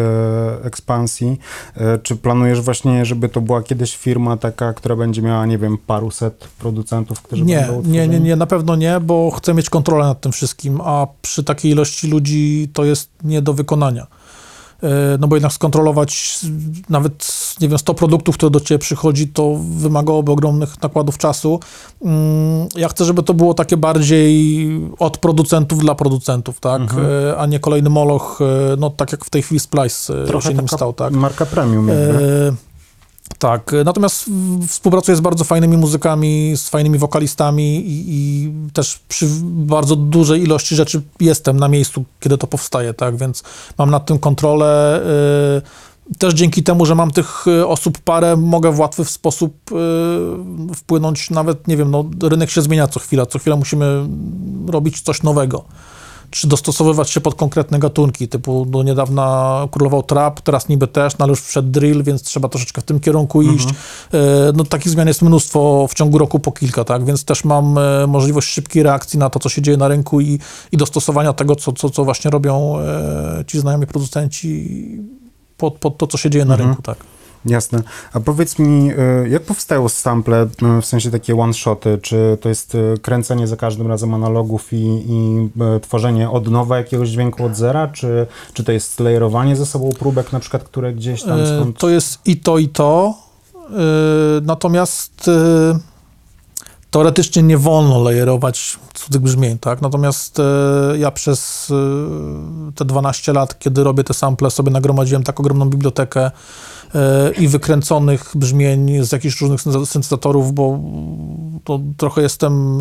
ekspansji, 0.64 1.38
e, 1.76 1.98
czy 1.98 2.16
planujesz 2.16 2.60
właśnie, 2.60 3.04
żeby 3.04 3.28
to 3.28 3.40
była 3.40 3.62
kiedyś 3.62 3.96
firma 3.96 4.36
taka, 4.36 4.72
która 4.72 4.96
będzie 4.96 5.22
miała, 5.22 5.46
nie 5.46 5.58
wiem, 5.58 5.78
paruset 5.86 6.48
producentów, 6.58 7.22
którzy 7.22 7.44
Nie, 7.44 7.60
będą 7.60 7.90
nie, 7.90 8.08
nie, 8.08 8.20
nie, 8.20 8.36
na 8.36 8.46
pewno 8.46 8.76
nie, 8.76 9.00
bo 9.00 9.30
chcę 9.30 9.54
mieć 9.54 9.70
kontrolę 9.70 10.04
nad 10.04 10.20
tym 10.20 10.32
wszystkim, 10.32 10.80
a 10.84 11.06
przy 11.22 11.44
takiej 11.44 11.72
ilości 11.72 12.08
ludzi 12.08 12.68
to 12.72 12.84
jest 12.84 13.10
nie 13.24 13.42
do 13.42 13.52
wykonania. 13.52 14.06
E, 14.82 14.88
No 15.20 15.28
bo 15.28 15.36
jednak 15.36 15.52
skontrolować 15.52 16.40
nawet, 16.88 17.28
nie 17.60 17.68
wiem, 17.68 17.78
100 17.78 17.94
produktów, 17.94 18.36
które 18.36 18.50
do 18.50 18.60
ciebie 18.60 18.78
przychodzi, 18.78 19.28
to 19.28 19.56
wymagałoby 19.70 20.32
ogromnych 20.32 20.82
nakładów 20.82 21.18
czasu. 21.18 21.60
Mm, 22.04 22.68
Ja 22.76 22.88
chcę, 22.88 23.04
żeby 23.04 23.22
to 23.22 23.34
było 23.34 23.54
takie 23.54 23.76
bardziej 23.76 24.68
od 24.98 25.18
producentów 25.18 25.78
dla 25.78 25.94
producentów, 25.94 26.60
tak? 26.60 26.80
Mhm. 26.82 27.06
E, 27.06 27.36
A 27.38 27.46
nie 27.46 27.60
kolejny 27.60 27.90
moloch, 27.90 28.38
e, 28.40 28.76
no 28.78 28.90
tak 28.90 29.12
jak 29.12 29.24
w 29.24 29.30
tej 29.30 29.42
chwili 29.42 29.60
Splice 29.60 30.26
Trochę 30.26 30.48
się 30.48 30.54
nim 30.54 30.68
stał, 30.68 30.92
tak? 30.92 31.12
marka 31.12 31.46
premium 31.46 31.88
jakby. 31.88 32.52
Tak, 33.38 33.74
e, 33.74 33.84
natomiast 33.84 34.30
współpracuję 34.68 35.16
z 35.16 35.20
bardzo 35.20 35.44
fajnymi 35.44 35.76
muzykami, 35.76 36.52
z 36.56 36.68
fajnymi 36.68 36.98
wokalistami 36.98 37.76
i, 37.76 38.04
i 38.08 38.52
też 38.72 38.98
przy 39.08 39.26
bardzo 39.42 39.96
dużej 39.96 40.42
ilości 40.42 40.76
rzeczy 40.76 41.02
jestem 41.20 41.56
na 41.60 41.68
miejscu, 41.68 42.04
kiedy 42.20 42.38
to 42.38 42.46
powstaje, 42.46 42.94
tak, 42.94 43.16
więc 43.16 43.42
mam 43.78 43.90
nad 43.90 44.06
tym 44.06 44.18
kontrolę. 44.18 45.02
e, 45.56 45.86
Też 46.18 46.34
dzięki 46.34 46.62
temu, 46.62 46.86
że 46.86 46.94
mam 46.94 47.10
tych 47.10 47.44
e, 47.48 47.66
osób 47.66 47.98
parę, 47.98 48.36
mogę 48.36 48.72
w 48.72 48.78
łatwy 48.78 49.04
sposób 49.04 49.56
wpłynąć 50.74 51.30
nawet, 51.30 51.68
nie 51.68 51.76
wiem, 51.76 51.90
no 51.90 52.04
rynek 52.22 52.50
się 52.50 52.62
zmienia 52.62 52.88
co 52.88 53.00
chwila, 53.00 53.26
co 53.26 53.38
chwila 53.38 53.56
musimy 53.56 54.06
robić 54.66 55.00
coś 55.00 55.22
nowego. 55.22 55.64
Czy 56.30 56.46
dostosowywać 56.48 57.10
się 57.10 57.20
pod 57.20 57.34
konkretne 57.34 57.78
gatunki, 57.78 58.28
typu 58.28 58.66
do 58.66 58.82
niedawna 58.82 59.68
królował 59.70 60.02
trap, 60.02 60.40
teraz 60.40 60.68
niby 60.68 60.86
też, 60.86 61.18
no 61.18 61.22
ale 61.22 61.30
już 61.30 61.40
wszedł 61.42 61.68
drill, 61.68 62.02
więc 62.02 62.22
trzeba 62.22 62.48
troszeczkę 62.48 62.80
w 62.80 62.84
tym 62.84 63.00
kierunku 63.00 63.42
iść. 63.42 63.68
E, 63.68 64.52
No 64.54 64.64
takich 64.64 64.92
zmian 64.92 65.08
jest 65.08 65.22
mnóstwo 65.22 65.86
w 65.90 65.94
ciągu 65.94 66.18
roku 66.18 66.38
po 66.38 66.52
kilka, 66.52 66.84
tak, 66.84 67.04
więc 67.04 67.24
też 67.24 67.44
mam 67.44 67.78
e, 67.78 68.06
możliwość 68.06 68.48
szybkiej 68.48 68.82
reakcji 68.82 69.18
na 69.18 69.30
to, 69.30 69.38
co 69.38 69.48
się 69.48 69.62
dzieje 69.62 69.76
na 69.76 69.88
rynku 69.88 70.20
i, 70.20 70.38
i 70.72 70.76
dostosowania 70.76 71.32
tego, 71.32 71.56
co, 71.56 71.72
co, 71.72 71.90
co 71.90 72.04
właśnie 72.04 72.30
robią 72.30 72.78
e, 72.78 73.44
ci 73.46 73.58
znajomi 73.60 73.86
producenci 73.86 74.66
pod, 75.56 75.74
pod 75.78 75.98
to, 75.98 76.06
co 76.06 76.18
się 76.18 76.30
dzieje 76.30 76.44
na 76.44 76.56
rynku, 76.56 76.82
tak. 76.82 77.15
Jasne. 77.46 77.82
A 78.12 78.20
powiedz 78.20 78.58
mi, 78.58 78.90
y, 78.90 79.28
jak 79.28 79.42
powstają 79.42 79.88
sample, 79.88 80.46
w 80.82 80.86
sensie 80.86 81.10
takie 81.10 81.36
one-shoty? 81.36 81.98
Czy 82.02 82.38
to 82.40 82.48
jest 82.48 82.74
y, 82.74 82.94
kręcenie 83.02 83.46
za 83.46 83.56
każdym 83.56 83.86
razem 83.86 84.14
analogów 84.14 84.72
i, 84.72 85.04
i 85.08 85.48
y, 85.76 85.80
tworzenie 85.80 86.30
od 86.30 86.50
nowa 86.50 86.76
jakiegoś 86.76 87.08
dźwięku 87.08 87.44
od 87.44 87.56
zera? 87.56 87.88
Czy, 87.88 88.26
czy 88.52 88.64
to 88.64 88.72
jest 88.72 89.00
lejerowanie 89.00 89.56
ze 89.56 89.66
sobą 89.66 89.90
próbek, 89.98 90.32
na 90.32 90.40
przykład, 90.40 90.64
które 90.64 90.92
gdzieś 90.92 91.22
tam 91.22 91.40
E, 91.40 91.46
skąd... 91.46 91.78
To 91.78 91.88
jest 91.88 92.18
i 92.24 92.36
to, 92.36 92.58
i 92.58 92.68
to. 92.68 93.14
E, 93.54 93.70
Natomiast 94.42 95.28
e, 95.28 95.96
teoretycznie 96.90 97.42
nie 97.42 97.58
wolno 97.58 98.02
lejerować 98.02 98.78
cudzych 98.94 99.22
brzmień, 99.22 99.58
tak? 99.58 99.82
Natomiast 99.82 100.38
e, 100.40 100.42
ja 100.98 101.10
przez 101.10 101.70
e, 101.70 102.72
te 102.74 102.84
12 102.84 103.32
lat, 103.32 103.58
kiedy 103.58 103.84
robię 103.84 104.04
te 104.04 104.14
sample, 104.14 104.50
sobie 104.50 104.70
nagromadziłem 104.70 105.22
tak 105.22 105.40
ogromną 105.40 105.70
bibliotekę 105.70 106.20
e, 106.20 106.30
i 107.38 107.48
wykręconych 107.48 108.32
brzmień 108.34 109.04
z 109.04 109.12
jakichś 109.12 109.40
różnych 109.40 109.60
synte- 109.60 109.86
syntezatorów, 109.86 110.52
bo 110.52 110.78
to 111.64 111.80
trochę 111.96 112.22
jestem... 112.22 112.78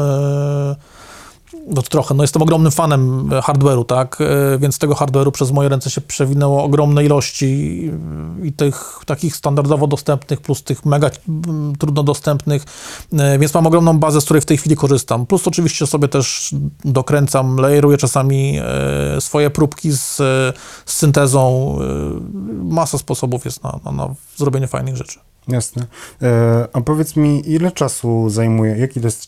no 1.68 1.82
trochę, 1.82 2.14
no 2.14 2.24
jestem 2.24 2.42
ogromnym 2.42 2.72
fanem 2.72 3.34
e, 3.34 3.42
hardware'u, 3.42 3.86
tak, 3.86 4.18
E, 4.22 4.58
więc 4.58 4.80
tego 4.80 4.94
hardware'u 4.94 5.32
przez 5.32 5.52
moje 5.52 5.70
ręce 5.70 5.90
się 5.90 6.02
przewinęło 6.02 6.64
ogromne 6.64 7.06
ilości 7.06 7.82
i 8.44 8.54
tych 8.54 9.00
takich 9.06 9.36
standardowo 9.36 9.88
dostępnych, 9.88 10.42
plus 10.42 10.64
tych 10.64 10.86
mega 10.86 11.10
mm, 11.30 11.76
trudno 11.76 12.04
dostępnych, 12.04 12.66
E, 13.14 13.40
więc 13.40 13.54
mam 13.54 13.68
ogromną 13.68 14.00
bazę, 14.00 14.22
z 14.22 14.26
której 14.26 14.42
w 14.42 14.46
tej 14.46 14.58
chwili 14.58 14.76
korzystam. 14.76 15.26
Plus 15.26 15.48
oczywiście 15.48 15.88
sobie 15.88 16.08
też 16.08 16.56
dokręcam, 16.86 17.58
layeruję 17.58 17.98
czasami 17.98 18.60
swoje 19.20 19.50
próbki 19.50 19.92
z, 19.92 20.16
z 20.86 20.94
syntezą. 20.94 21.76
Masa 22.64 22.98
sposobów 22.98 23.46
jest 23.46 23.64
na, 23.64 23.80
na, 23.86 23.92
na 23.92 24.16
zrobienie 24.38 24.68
fajnych 24.68 24.98
rzeczy. 24.98 25.20
Jasne. 25.48 25.86
E, 26.22 26.68
a 26.74 26.82
powiedz 26.82 27.16
mi, 27.16 27.50
ile 27.50 27.72
czasu 27.72 28.30
zajmuje, 28.30 28.78
jaki 28.78 29.00
to 29.02 29.08
jest 29.08 29.28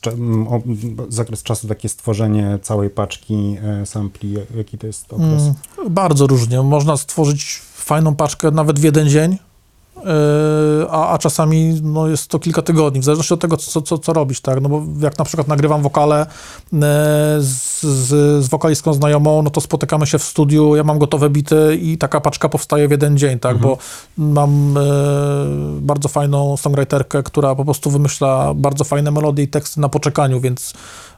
zakres 1.09 1.43
czasu 1.43 1.67
takie 1.67 1.89
stworzenie 1.89 2.59
całej 2.61 2.89
paczki 2.89 3.57
e, 3.63 3.85
sampli? 3.85 4.35
Jaki 4.57 4.77
to 4.77 4.87
jest 4.87 5.13
okres? 5.13 5.43
Mm, 5.77 5.93
bardzo 5.93 6.27
różnie. 6.27 6.61
Można 6.63 6.97
stworzyć 6.97 7.61
fajną 7.75 8.15
paczkę 8.15 8.51
nawet 8.51 8.79
w 8.79 8.83
jeden 8.83 9.09
dzień, 9.09 9.37
a, 10.89 11.09
a 11.09 11.17
czasami 11.17 11.79
no, 11.83 12.07
jest 12.07 12.27
to 12.27 12.39
kilka 12.39 12.61
tygodni, 12.61 13.01
w 13.01 13.03
zależności 13.03 13.33
od 13.33 13.39
tego, 13.39 13.57
co, 13.57 13.81
co, 13.81 13.97
co 13.97 14.13
robisz, 14.13 14.41
tak? 14.41 14.61
No 14.61 14.69
bo 14.69 14.83
jak 14.99 15.17
na 15.17 15.25
przykład 15.25 15.47
nagrywam 15.47 15.81
wokale 15.81 16.25
yy, 16.73 16.79
z, 17.39 17.81
z, 17.81 18.43
z 18.45 18.47
wokalistką 18.47 18.93
znajomą, 18.93 19.41
no 19.41 19.49
to 19.49 19.61
spotykamy 19.61 20.07
się 20.07 20.17
w 20.19 20.23
studiu, 20.23 20.75
ja 20.75 20.83
mam 20.83 20.99
gotowe 20.99 21.29
bity 21.29 21.77
i 21.81 21.97
taka 21.97 22.21
paczka 22.21 22.49
powstaje 22.49 22.87
w 22.87 22.91
jeden 22.91 23.17
dzień, 23.17 23.39
tak? 23.39 23.57
Bo 23.57 23.77
mam 24.17 24.75
yy, 24.75 25.81
bardzo 25.81 26.09
fajną 26.09 26.57
songwriterkę, 26.57 27.23
która 27.23 27.55
po 27.55 27.65
prostu 27.65 27.91
wymyśla 27.91 28.53
bardzo 28.53 28.83
fajne 28.83 29.11
melodie 29.11 29.43
i 29.43 29.47
teksty 29.47 29.81
na 29.81 29.89
poczekaniu, 29.89 30.39
więc 30.39 30.73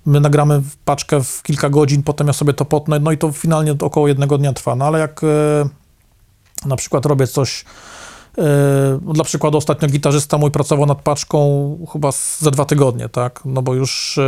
my 0.06 0.20
nagramy 0.20 0.62
paczkę 0.86 1.24
w 1.24 1.44
kilka 1.44 1.70
godzin, 1.70 2.04
potem 2.04 2.28
ja 2.28 2.34
sobie 2.34 2.54
to 2.54 2.66
potnę, 2.66 3.00
no 3.00 3.12
i 3.12 3.18
to 3.18 3.32
finalnie 3.32 3.76
około 3.82 4.08
jednego 4.08 4.38
dnia 4.38 4.54
trwa. 4.54 4.76
No 4.76 4.86
ale 4.86 5.00
jak 5.00 5.22
e, 5.24 5.70
na 6.66 6.76
przykład 6.76 7.06
robię 7.06 7.28
coś, 7.28 7.66
e, 7.66 7.99
dla 9.14 9.24
przykładu 9.24 9.58
ostatnio 9.58 9.88
gitarzysta 9.88 10.38
mój 10.38 10.52
pracował 10.52 10.86
nad 10.86 11.02
paczką 11.02 11.78
chyba 11.94 12.10
za 12.40 12.52
dwa 12.52 12.66
tygodnie, 12.66 13.10
tak, 13.10 13.42
no 13.46 13.62
bo 13.62 13.74
już 13.74 14.18
e, 14.18 14.22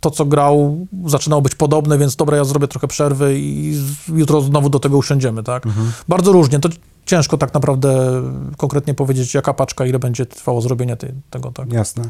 to, 0.00 0.10
co 0.10 0.24
grał, 0.24 0.86
zaczynało 1.06 1.42
być 1.42 1.54
podobne, 1.54 1.98
więc 1.98 2.16
dobra, 2.16 2.36
ja 2.36 2.44
zrobię 2.44 2.68
trochę 2.68 2.88
przerwy 2.88 3.38
i 3.38 3.74
jutro 4.08 4.40
znowu 4.40 4.70
do 4.70 4.78
tego 4.78 4.96
usiądziemy, 4.96 5.42
tak. 5.42 5.66
Bardzo 6.08 6.32
różnie, 6.32 6.58
to 6.60 6.68
ciężko 7.08 7.38
tak 7.38 7.54
naprawdę 7.54 8.22
konkretnie 8.56 8.94
powiedzieć, 8.94 9.34
jaka 9.34 9.54
paczka, 9.54 9.86
ile 9.86 9.98
będzie 9.98 10.26
trwało 10.26 10.60
zrobienie 10.60 10.96
tej, 10.96 11.12
tego, 11.30 11.52
tak. 11.52 11.72
Jasne. 11.72 12.04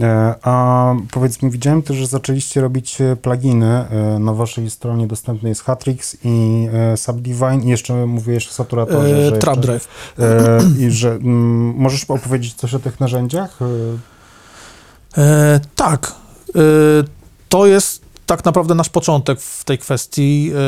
E, 0.00 0.34
a 0.42 0.94
powiedz 1.10 1.42
mi, 1.42 1.50
widziałem 1.50 1.82
też, 1.82 1.96
że 1.96 2.06
zaczęliście 2.06 2.60
robić 2.60 3.00
e, 3.00 3.16
pluginy. 3.16 3.66
E, 3.66 4.18
na 4.18 4.32
waszej 4.32 4.70
stronie 4.70 5.06
dostępny 5.06 5.48
jest 5.48 5.64
Hatrix 5.64 6.16
i 6.24 6.68
Subdivine 6.96 7.60
i 7.64 7.68
jeszcze 7.68 8.06
mówiłeś 8.06 8.48
o 8.48 8.52
saturatorze. 8.52 9.30
Że 9.30 9.38
I 10.78 10.90
że 10.90 11.10
mm, 11.10 11.74
możesz 11.76 12.04
opowiedzieć 12.04 12.54
coś 12.54 12.74
o 12.74 12.78
tych 12.78 13.00
narzędziach? 13.00 13.58
E, 15.18 15.60
tak. 15.76 16.14
E, 16.48 16.60
to 17.48 17.66
jest 17.66 18.02
tak 18.26 18.44
naprawdę 18.44 18.74
nasz 18.74 18.88
początek 18.88 19.40
w 19.40 19.64
tej 19.64 19.78
kwestii, 19.78 20.50
e, 20.54 20.58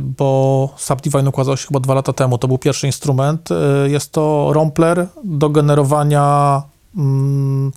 bo 0.00 0.68
Subdivine 0.76 1.28
ukazał 1.28 1.56
się 1.56 1.66
chyba 1.66 1.80
dwa 1.80 1.94
lata 1.94 2.12
temu. 2.12 2.38
To 2.38 2.48
był 2.48 2.58
pierwszy 2.58 2.86
instrument. 2.86 3.48
E, 3.50 3.88
jest 3.88 4.12
to 4.12 4.50
rompler 4.52 5.06
do 5.24 5.50
generowania 5.50 6.62
mm, 6.96 7.72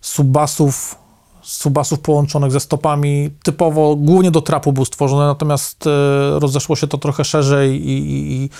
subbasów, 0.00 1.05
subbasów 1.46 2.00
połączonych 2.00 2.52
ze 2.52 2.60
stopami. 2.60 3.30
Typowo, 3.42 3.96
głównie 3.96 4.30
do 4.30 4.40
trapu 4.40 4.72
był 4.72 4.84
stworzony, 4.84 5.24
natomiast 5.24 5.86
e, 5.86 5.90
rozeszło 6.38 6.76
się 6.76 6.86
to 6.86 6.98
trochę 6.98 7.24
szerzej 7.24 7.88
i, 7.88 7.98
i, 7.98 8.32
i 8.32 8.50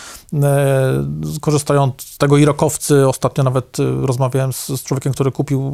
e, 0.42 1.38
korzystając 1.40 2.02
z 2.02 2.18
tego 2.18 2.36
i 2.36 2.44
rokowcy, 2.44 3.08
ostatnio 3.08 3.44
nawet 3.44 3.80
e, 3.80 4.06
rozmawiałem 4.06 4.52
z, 4.52 4.66
z 4.66 4.82
człowiekiem, 4.82 5.12
który 5.12 5.32
kupił 5.32 5.72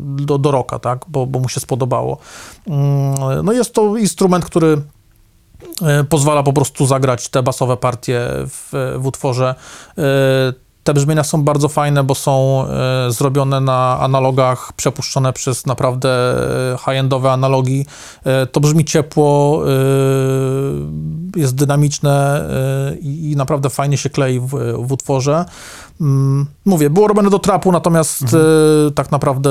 do, 0.00 0.38
do 0.38 0.50
roka, 0.50 0.78
tak, 0.78 1.04
bo, 1.08 1.26
bo 1.26 1.38
mu 1.38 1.48
się 1.48 1.60
spodobało. 1.60 2.18
Mm, 2.66 3.44
No 3.44 3.52
jest 3.52 3.74
to 3.74 3.96
instrument, 3.96 4.44
który 4.44 4.82
pozwala 6.08 6.42
po 6.42 6.52
prostu 6.52 6.86
zagrać 6.86 7.28
te 7.28 7.42
basowe 7.42 7.76
partie 7.76 8.20
w, 8.30 8.94
w 8.98 9.06
utworze. 9.06 9.54
Te 10.88 10.94
brzmienia 10.94 11.24
są 11.24 11.42
bardzo 11.42 11.68
fajne, 11.68 12.04
bo 12.04 12.14
są 12.14 12.64
e, 12.66 13.12
zrobione 13.12 13.60
na 13.60 13.98
analogach, 14.00 14.72
przepuszczone 14.72 15.32
przez 15.32 15.66
naprawdę 15.66 16.08
e, 16.74 16.78
high-endowe 16.78 17.32
analogi. 17.32 17.86
E, 18.24 18.46
To 18.46 18.60
brzmi 18.60 18.84
ciepło, 18.84 19.62
e, 19.66 19.70
jest 21.40 21.54
dynamiczne 21.54 22.44
e, 22.92 22.96
i 22.96 23.34
naprawdę 23.36 23.70
fajnie 23.70 23.98
się 23.98 24.10
klei 24.10 24.40
w, 24.40 24.48
w 24.86 24.92
utworze. 24.92 25.44
Mm, 26.00 26.46
Mówię, 26.64 26.90
było 26.90 27.08
robione 27.08 27.30
do 27.30 27.38
trapu, 27.38 27.72
natomiast 27.72 28.22
e, 28.22 28.90
tak 28.94 29.10
naprawdę 29.10 29.50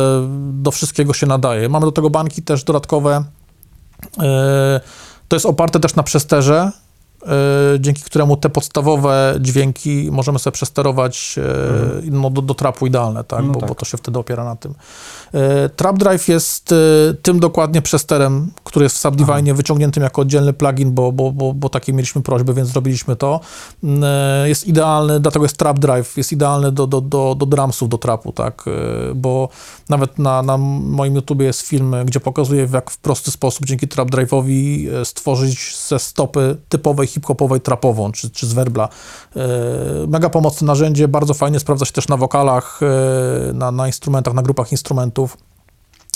do 0.52 0.72
wszystkiego 0.72 1.14
się 1.14 1.28
nadaje. 1.28 1.70
Mamy 1.70 1.86
do 1.86 1.92
tego 1.92 2.10
banki 2.10 2.42
też 2.44 2.64
dodatkowe. 2.64 3.24
E, 4.22 4.80
To 5.28 5.36
jest 5.36 5.46
oparte 5.46 5.80
też 5.80 5.96
na 5.96 6.04
przesterze, 6.04 6.72
dzięki 7.80 8.02
któremu 8.02 8.38
te 8.38 8.50
podstawowe 8.50 9.36
dźwięki 9.40 10.10
możemy 10.12 10.40
sobie 10.40 10.52
przesterować 10.52 11.36
e, 11.38 12.12
no, 12.12 12.30
do, 12.30 12.42
do 12.42 12.54
trapu 12.54 12.88
idealne, 12.88 13.24
tak? 13.24 13.46
No 13.46 13.52
bo, 13.52 13.60
tak. 13.60 13.70
bo 13.70 13.76
to 13.76 13.86
się 13.86 13.98
wtedy 13.98 14.20
opiera 14.20 14.44
na 14.44 14.56
tym. 14.56 14.74
E, 15.34 15.70
Trap 15.70 15.98
Drive 15.98 16.28
jest 16.28 16.72
e, 16.72 16.76
tym 17.22 17.40
dokładnie 17.40 17.82
przesterem, 17.82 18.52
który 18.64 18.84
jest 18.84 18.96
w 18.96 19.00
Subdivine 19.00 19.54
wyciągniętym 19.54 20.04
jako 20.04 20.22
oddzielny 20.22 20.54
plugin, 20.54 20.92
bo, 20.92 21.12
bo, 21.12 21.32
bo, 21.32 21.54
bo 21.54 21.70
takie 21.70 21.94
mieliśmy 21.94 22.22
prośby, 22.22 22.54
więc 22.54 22.70
zrobiliśmy 22.70 23.16
to. 23.16 23.40
Mm, 23.84 24.04
e, 24.04 24.50
Jest 24.50 24.68
idealny, 24.68 25.20
dlatego 25.20 25.46
jest 25.46 25.58
Trap 25.58 25.80
Drive, 25.80 26.18
jest 26.18 26.32
idealny 26.32 26.72
do, 26.72 26.88
do, 26.88 27.02
do, 27.02 27.36
do 27.36 27.46
drumsów, 27.46 27.90
do 27.90 27.98
trapu, 27.98 28.32
tak? 28.32 28.66
Bo 29.16 29.50
nawet 29.90 30.20
na, 30.20 30.42
na 30.42 30.58
moim 30.58 31.16
YouTubie 31.16 31.46
jest 31.46 31.62
film, 31.62 31.96
gdzie 32.06 32.20
pokazuję, 32.20 32.68
jak 32.74 32.92
w 32.92 32.98
prosty 32.98 33.32
sposób 33.32 33.66
dzięki 33.66 33.88
Trap 33.88 34.10
Drive'owi 34.10 34.88
stworzyć 35.04 35.78
ze 35.88 36.00
stopy 36.00 36.58
typowej 36.70 37.08
hip-hopowej 37.08 37.62
trapową, 37.62 38.12
czy, 38.12 38.30
czy 38.30 38.48
z 38.48 38.54
werbla. 38.54 38.90
Mega 40.08 40.30
pomocne 40.30 40.68
narzędzie, 40.68 41.08
bardzo 41.08 41.34
fajnie 41.34 41.60
sprawdza 41.60 41.86
się 41.86 41.92
też 41.92 42.08
na 42.08 42.18
wokalach, 42.18 42.80
na, 43.54 43.72
na 43.72 43.88
instrumentach, 43.88 44.34
na 44.34 44.42
grupach 44.42 44.72
instrumentów. 44.72 45.17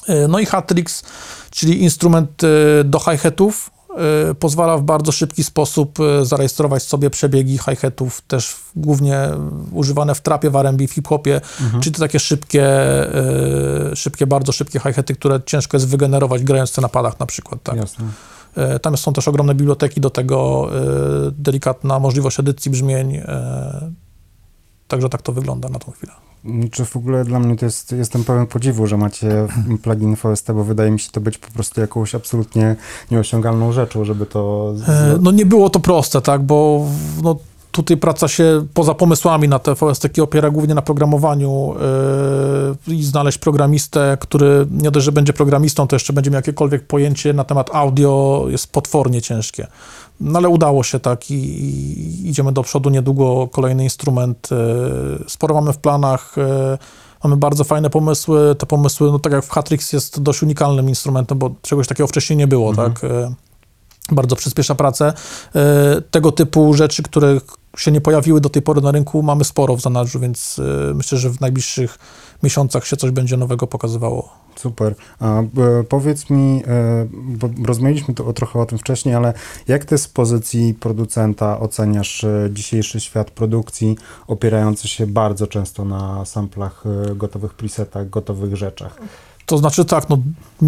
E, 0.08 0.27
No 0.27 0.39
i 0.39 0.46
Hatrix, 0.46 1.03
czyli 1.50 1.84
instrument 1.84 2.43
e, 2.43 2.84
do 2.84 3.00
hi-hatów, 3.00 3.72
e, 4.29 4.34
pozwala 4.36 4.77
w 4.77 4.84
bardzo 4.84 5.12
szybki 5.12 5.43
sposób 5.43 6.00
zarejestrować 6.24 6.84
sobie 6.84 7.10
przebiegi 7.10 7.58
hi-hatów, 7.58 8.22
też 8.22 8.55
głównie 8.75 9.27
używane 9.72 10.15
w 10.15 10.22
trapie, 10.22 10.50
w 10.50 10.55
R&B, 10.55 10.88
w 10.88 10.91
hip-hopie, 10.91 11.41
czyli 11.81 11.96
to 11.96 12.00
takie 12.00 12.20
szybkie, 12.20 12.70
szybkie, 13.96 14.27
bardzo 14.27 14.51
szybkie 14.51 14.79
hi-haty, 14.79 15.15
które 15.15 15.39
ciężko 15.46 15.77
jest 15.77 15.88
wygenerować 15.88 16.43
grając 16.43 16.77
na 16.77 16.89
padach 16.89 17.20
na 17.20 17.25
przykład. 17.25 17.63
Tak. 17.63 17.75
Jasne. 17.75 18.05
Tam 18.81 18.98
są 18.98 19.13
też 19.13 19.27
ogromne 19.27 19.55
biblioteki 19.55 20.01
do 20.01 20.10
tego, 20.10 20.70
delikatna 21.31 22.00
możliwość 22.00 22.39
edycji 22.39 22.72
brzmień, 22.72 23.22
także 24.88 25.10
tak 25.10 25.22
to 25.22 25.31
wygląda 25.34 25.70
na 25.70 25.79
tą 25.79 25.91
chwilę. 25.91 26.30
Czy 26.71 26.86
w 26.86 26.98
ogóle 26.98 27.25
dla 27.25 27.39
mnie 27.39 27.55
to 27.55 27.65
jest, 27.65 27.91
jestem 27.91 28.24
pełen 28.24 28.48
podziwu, 28.48 28.88
że 28.88 28.98
macie 28.98 29.48
plugin 29.83 30.15
VST, 30.15 30.51
bo 30.51 30.63
wydaje 30.63 30.91
mi 30.91 31.00
się 31.00 31.12
to 31.12 31.21
być 31.21 31.38
po 31.38 31.51
prostu 31.51 31.81
jakąś 31.81 32.15
absolutnie 32.15 32.75
nieosiągalną 33.12 33.71
rzeczą, 33.71 34.05
żeby 34.05 34.25
to... 34.25 34.74
E, 34.88 35.17
No 35.21 35.31
nie 35.31 35.45
było 35.45 35.69
to 35.69 35.79
proste, 35.79 36.21
tak, 36.21 36.41
bo 36.41 36.86
no, 37.24 37.36
tutaj 37.71 37.98
praca 37.98 38.27
się 38.27 38.65
poza 38.74 38.93
pomysłami 38.93 39.48
na 39.48 39.60
te 39.60 39.75
VSTK 39.75 40.24
opiera 40.24 40.50
głównie 40.50 40.75
na 40.75 40.81
programowaniu 40.81 41.75
yy, 42.88 42.95
i 42.95 43.03
znaleźć 43.03 43.38
programistę, 43.38 44.17
który 44.21 44.65
nie 44.71 44.91
dość, 44.91 45.05
że 45.05 45.12
będzie 45.12 45.33
programistą, 45.33 45.88
to 45.88 45.95
jeszcze 45.95 46.13
będzie 46.13 46.31
miał 46.31 46.38
jakiekolwiek 46.38 46.88
pojęcie 46.88 47.33
na 47.33 47.43
temat 47.43 47.69
audio, 47.74 48.45
jest 48.50 48.71
potwornie 48.71 49.21
ciężkie. 49.21 49.67
No 50.21 50.39
ale 50.39 50.49
udało 50.49 50.83
się 50.83 50.99
tak 50.99 51.31
i, 51.31 51.33
i 51.33 52.29
idziemy 52.29 52.51
do 52.51 52.63
przodu, 52.63 52.89
niedługo 52.89 53.47
kolejny 53.47 53.83
instrument. 53.83 54.49
Yy, 54.51 55.25
sporo 55.27 55.55
mamy 55.55 55.73
w 55.73 55.77
planach, 55.77 56.33
yy, 56.37 56.77
mamy 57.23 57.37
bardzo 57.37 57.63
fajne 57.63 57.89
pomysły. 57.89 58.55
Te 58.55 58.65
pomysły, 58.65 59.11
no 59.11 59.19
tak 59.19 59.33
jak 59.33 59.45
w 59.45 59.49
Hatrix 59.49 59.93
jest 59.93 60.21
dość 60.21 60.43
unikalnym 60.43 60.89
instrumentem, 60.89 61.37
bo 61.37 61.51
czegoś 61.61 61.87
takiego 61.87 62.07
wcześniej 62.07 62.37
nie 62.37 62.47
było, 62.47 62.75
tak. 62.75 63.03
Yy, 63.03 63.35
bardzo 64.11 64.35
przyspiesza 64.35 64.75
pracę. 64.75 65.13
E, 65.55 66.01
Tego 66.11 66.31
typu 66.31 66.73
rzeczy, 66.73 67.03
które 67.03 67.41
się 67.77 67.91
nie 67.91 68.01
pojawiły 68.01 68.41
do 68.41 68.49
tej 68.49 68.61
pory 68.61 68.81
na 68.81 68.91
rynku, 68.91 69.23
mamy 69.23 69.43
sporo 69.43 69.75
w 69.75 69.81
zanadrzu, 69.81 70.19
więc 70.19 70.59
e, 70.59 70.93
myślę, 70.93 71.17
że 71.17 71.29
w 71.29 71.41
najbliższych 71.41 71.99
miesiącach 72.43 72.87
się 72.87 72.97
coś 72.97 73.11
będzie 73.11 73.37
nowego 73.37 73.67
pokazywało. 73.67 74.29
Super. 74.55 74.96
A 75.20 75.41
e, 75.41 75.46
powiedz 75.89 76.29
mi, 76.29 76.63
e, 76.67 77.08
bo 77.12 77.50
rozmawialiśmy 77.65 78.13
to, 78.13 78.34
trochę 78.34 78.60
o 78.60 78.65
tym 78.65 78.77
wcześniej, 78.77 79.15
ale 79.15 79.34
jak 79.67 79.86
ty 79.86 79.98
z 79.98 80.08
pozycji 80.08 80.74
producenta 80.74 81.60
oceniasz 81.60 82.24
e, 82.24 82.50
dzisiejszy 82.53 83.00
świat 83.00 83.31
produkcji, 83.31 83.98
opierający 84.27 84.88
się 84.88 85.08
bardzo 85.08 85.48
często 85.48 85.86
na 85.86 86.25
samplach, 86.25 86.84
gotowych 87.15 87.53
presetach, 87.53 88.10
gotowych 88.10 88.55
rzeczach? 88.55 88.98
To 89.46 89.58
znaczy 89.58 89.86
tak, 89.86 90.10
no 90.10 90.17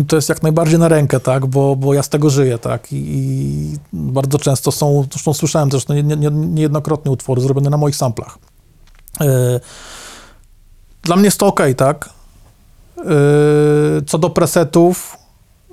to 0.08 0.16
jest 0.16 0.30
jak 0.30 0.44
najbardziej 0.44 0.80
na 0.80 0.88
rękę, 0.88 1.20
tak, 1.20 1.46
bo, 1.46 1.76
bo 1.76 1.94
ja 1.94 2.04
z 2.04 2.10
tego 2.10 2.30
żyję, 2.30 2.58
tak, 2.58 2.94
i, 2.94 2.96
i 2.96 3.74
bardzo 3.94 4.40
często 4.40 4.72
są, 4.72 5.06
zresztą 5.12 5.34
słyszałem 5.34 5.70
też 5.70 5.88
no, 5.88 5.96
nie, 5.96 6.04
nie, 6.04 6.30
niejednokrotnie 6.32 7.12
utwory 7.12 7.42
zrobione 7.42 7.70
na 7.70 7.78
moich 7.78 7.96
samplach. 7.96 8.38
Dla 11.04 11.16
mnie 11.16 11.26
jest 11.26 11.40
to 11.40 11.48
ok, 11.48 11.62
tak. 11.78 12.10
E, 13.04 14.02
Co 14.08 14.18
do 14.18 14.30
presetów, 14.30 15.18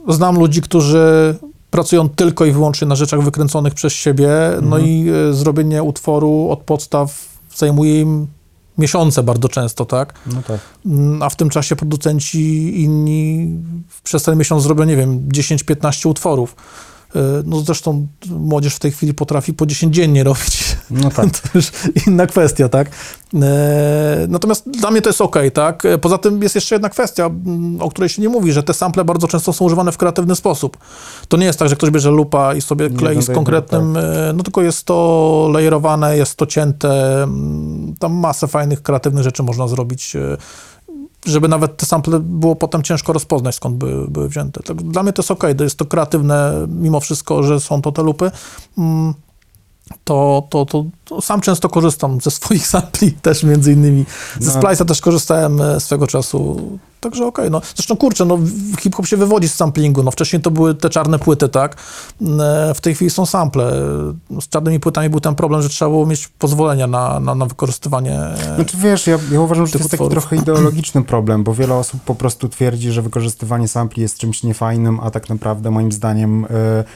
znam 0.09 0.39
ludzi, 0.39 0.63
którzy 0.63 1.35
pracują 1.71 2.09
tylko 2.09 2.45
i 2.45 2.53
wyłącznie 2.53 2.89
na 2.89 2.95
rzeczach 2.95 3.23
wykręconych 3.23 3.75
przez 3.75 3.93
siebie, 3.93 4.29
no 4.63 4.77
Mhm. 4.77 4.87
i 4.87 5.07
e, 5.31 5.33
zrobienie 5.35 5.83
utworu 5.83 6.49
od 6.51 6.61
podstaw 6.61 7.29
zajmuje 7.57 8.01
im 8.01 8.27
miesiące 8.79 9.23
bardzo 9.23 9.49
często, 9.49 9.85
tak. 9.85 10.15
No 10.27 10.43
tak. 10.49 10.61
Mm, 10.87 11.23
a 11.23 11.29
w 11.29 11.37
tym 11.37 11.51
czasie 11.51 11.77
producenci 11.77 12.75
inni 12.83 13.49
przez 14.05 14.23
ten 14.23 14.39
miesiąc 14.39 14.63
zrobią, 14.63 14.85
nie 14.85 14.97
wiem, 14.97 15.29
10-15 15.29 16.09
utworów. 16.09 16.57
Y, 17.17 17.19
No 17.45 17.61
zresztą 17.61 18.07
młodzież 18.31 18.75
w 18.75 18.79
tej 18.79 18.91
chwili 18.91 19.15
potrafi 19.15 19.55
po 19.55 19.67
10 19.67 19.95
dziennie 19.95 20.25
robić. 20.25 20.77
No 20.91 21.11
tak. 21.11 21.27
To 21.41 21.49
już 21.55 21.73
inna 22.07 22.27
kwestia, 22.27 22.69
tak? 22.69 22.91
E, 23.35 24.27
Natomiast 24.29 24.71
dla 24.71 24.91
mnie 24.91 25.03
to 25.03 25.09
jest 25.09 25.21
ok, 25.21 25.37
tak? 25.55 25.85
E, 25.85 25.99
Poza 25.99 26.19
tym 26.19 26.43
jest 26.43 26.55
jeszcze 26.55 26.75
jedna 26.75 26.89
kwestia, 26.89 27.27
mm, 27.27 27.83
o 27.83 27.91
której 27.91 28.09
się 28.09 28.23
nie 28.23 28.29
mówi, 28.29 28.53
że 28.53 28.63
te 28.63 28.75
sample 28.75 29.05
bardzo 29.05 29.29
często 29.29 29.53
są 29.53 29.65
używane 29.65 29.93
w 29.93 29.97
kreatywny 29.97 30.37
sposób. 30.37 30.77
To 31.29 31.37
nie 31.37 31.47
jest 31.47 31.59
tak, 31.59 31.69
że 31.69 31.77
ktoś 31.77 31.91
bierze 31.91 32.11
lupa 32.11 32.55
i 32.55 32.61
sobie 32.61 32.91
Nie, 32.91 32.97
klei 32.97 33.17
no 33.17 33.23
z 33.23 33.31
konkretnym, 33.31 33.97
e, 33.97 34.33
no 34.35 34.43
tylko 34.43 34.63
jest 34.63 34.85
to 34.85 35.49
lejerowane, 35.53 36.17
jest 36.17 36.37
to 36.37 36.47
cięte, 36.47 37.23
mm, 37.23 37.95
tam 37.99 38.13
masę 38.13 38.49
fajnych, 38.49 38.83
kreatywnych 38.83 39.25
rzeczy 39.25 39.43
można 39.43 39.69
zrobić, 39.69 40.17
e, 40.17 40.37
żeby 41.31 41.49
nawet 41.49 41.77
te 41.77 41.87
sample 41.87 42.21
było 42.21 42.57
potem 42.57 42.83
ciężko 42.83 43.13
rozpoznać, 43.13 43.55
skąd 43.55 43.77
były, 43.77 44.09
były 44.09 44.29
wzięte. 44.29 44.63
Tak, 44.63 44.83
dla 44.83 45.03
mnie 45.03 45.13
to 45.13 45.23
jest 45.23 45.31
ok, 45.31 45.45
jest 45.61 45.79
to 45.79 45.85
kreatywne, 45.87 46.67
mimo 46.69 47.01
wszystko, 47.01 47.43
że 47.43 47.61
są 47.61 47.83
to 47.83 47.93
te 47.93 48.03
lupy. 48.03 48.31
Mm, 48.79 49.15
to, 50.05 50.47
to, 50.51 50.67
to, 50.67 50.85
to 51.11 51.21
sam 51.21 51.41
często 51.41 51.69
korzystam 51.69 52.21
ze 52.21 52.31
swoich 52.31 52.67
sampli 52.77 53.13
też 53.13 53.43
między 53.43 53.73
innymi. 53.73 54.05
Ze 54.41 54.55
No. 54.55 54.61
Splice'a 54.61 54.85
też 54.85 55.01
korzystałem 55.01 55.61
e, 55.61 55.81
swego 55.81 56.07
czasu, 56.07 56.79
także 57.01 57.27
okej, 57.27 57.51
no. 57.51 57.61
Zresztą 57.77 57.97
kurczę, 57.97 58.25
no 58.25 58.39
hip-hop 58.81 59.07
się 59.07 59.17
wywodzi 59.17 59.49
z 59.49 59.55
samplingu, 59.55 60.03
no 60.03 60.11
wcześniej 60.11 60.43
to 60.43 60.51
były 60.51 60.75
te 60.75 60.91
czarne 60.91 61.19
płyty, 61.19 61.49
tak? 61.49 61.77
E, 62.23 62.75
W 62.75 62.81
tej 62.81 62.95
chwili 62.95 63.11
są 63.11 63.27
sample. 63.27 63.73
Z 64.41 64.49
czarnymi 64.49 64.81
płytami 64.81 65.11
był 65.11 65.21
ten 65.21 65.35
problem, 65.35 65.63
że 65.63 65.69
trzeba 65.69 65.91
było 65.91 66.07
mieć 66.07 66.29
pozwolenia 66.29 66.87
na, 66.87 67.21
na, 67.21 67.35
na 67.35 67.47
wykorzystywanie 67.47 68.13
e, 68.21 68.55
Znaczy 68.57 68.77
wiesz, 68.77 69.07
ja, 69.07 69.19
ja 69.33 69.41
uważam, 69.41 69.67
że 69.67 69.73
to 69.73 69.79
jest 69.79 69.91
taki 69.91 70.03
utworów. 70.05 70.25
trochę 70.29 70.43
ideologiczny 70.43 71.03
problem, 71.13 71.45
bo 71.45 71.55
wiele 71.55 71.75
osób 71.75 72.01
po 72.01 72.15
prostu 72.15 72.49
twierdzi, 72.49 72.93
że 72.93 73.03
wykorzystywanie 73.03 73.69
sampli 73.69 74.03
jest 74.03 74.19
czymś 74.19 74.43
niefajnym, 74.43 75.01
a 75.03 75.11
tak 75.11 75.29
naprawdę 75.29 75.71
moim 75.71 75.93
zdaniem 75.93 76.47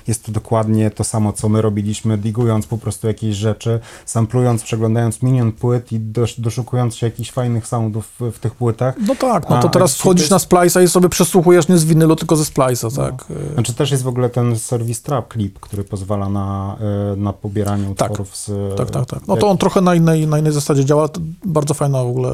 jest 0.07 0.25
to 0.25 0.33
dokładnie 0.33 0.91
to 0.91 1.05
samo, 1.05 1.33
co 1.33 1.49
my 1.49 1.63
robiliśmy, 1.63 2.19
digując 2.19 2.67
po 2.67 2.79
prostu 2.79 3.07
jakieś 3.07 3.37
rzeczy, 3.37 3.81
samplując, 4.05 4.63
przeglądając 4.63 5.23
milion 5.23 5.53
płyt 5.53 5.93
i 5.93 6.01
dosz, 6.01 6.41
doszukując 6.41 6.97
się 6.97 7.07
jakichś 7.07 7.31
fajnych 7.31 7.67
soundów 7.67 8.13
w, 8.21 8.31
w 8.33 8.39
tych 8.39 8.55
płytach. 8.55 8.95
No 9.09 9.15
tak, 9.15 9.51
no 9.51 9.61
to 9.61 9.69
a 9.69 9.71
teraz 9.71 9.97
wchodzisz 9.97 10.31
na 10.31 10.37
Splice'a 10.37 10.83
i 10.83 10.89
sobie 10.89 11.09
przesłuchujesz 11.09 11.69
nie 11.69 11.79
z 11.79 11.85
winylu, 11.85 12.17
tylko 12.17 12.37
ze 12.37 12.45
Splice'a, 12.45 12.97
tak? 12.97 13.25
E, 13.51 13.55
Znaczy 13.55 13.75
też 13.75 13.91
jest 13.91 14.03
w 14.03 14.09
ogóle 14.09 14.31
ten 14.31 14.59
serwis 14.59 15.03
Trap 15.03 15.33
Clip, 15.33 15.61
który 15.61 15.85
pozwala 15.85 16.29
na, 16.29 16.77
y, 17.13 17.17
na 17.17 17.33
pobieranie 17.33 17.95
Tak. 17.97 18.11
utworów 18.11 18.37
z... 18.37 18.77
Tak, 18.77 18.91
tak, 18.91 19.07
tak. 19.07 19.21
No 19.29 19.37
to 19.37 19.49
on 19.51 19.59
trochę 19.59 19.81
na 19.81 19.95
innej, 19.95 20.27
na 20.27 20.39
innej 20.39 20.53
zasadzie 20.53 20.85
działa, 20.85 21.09
bardzo 21.45 21.75
fajna 21.75 22.05
w 22.05 22.07
ogóle 22.07 22.33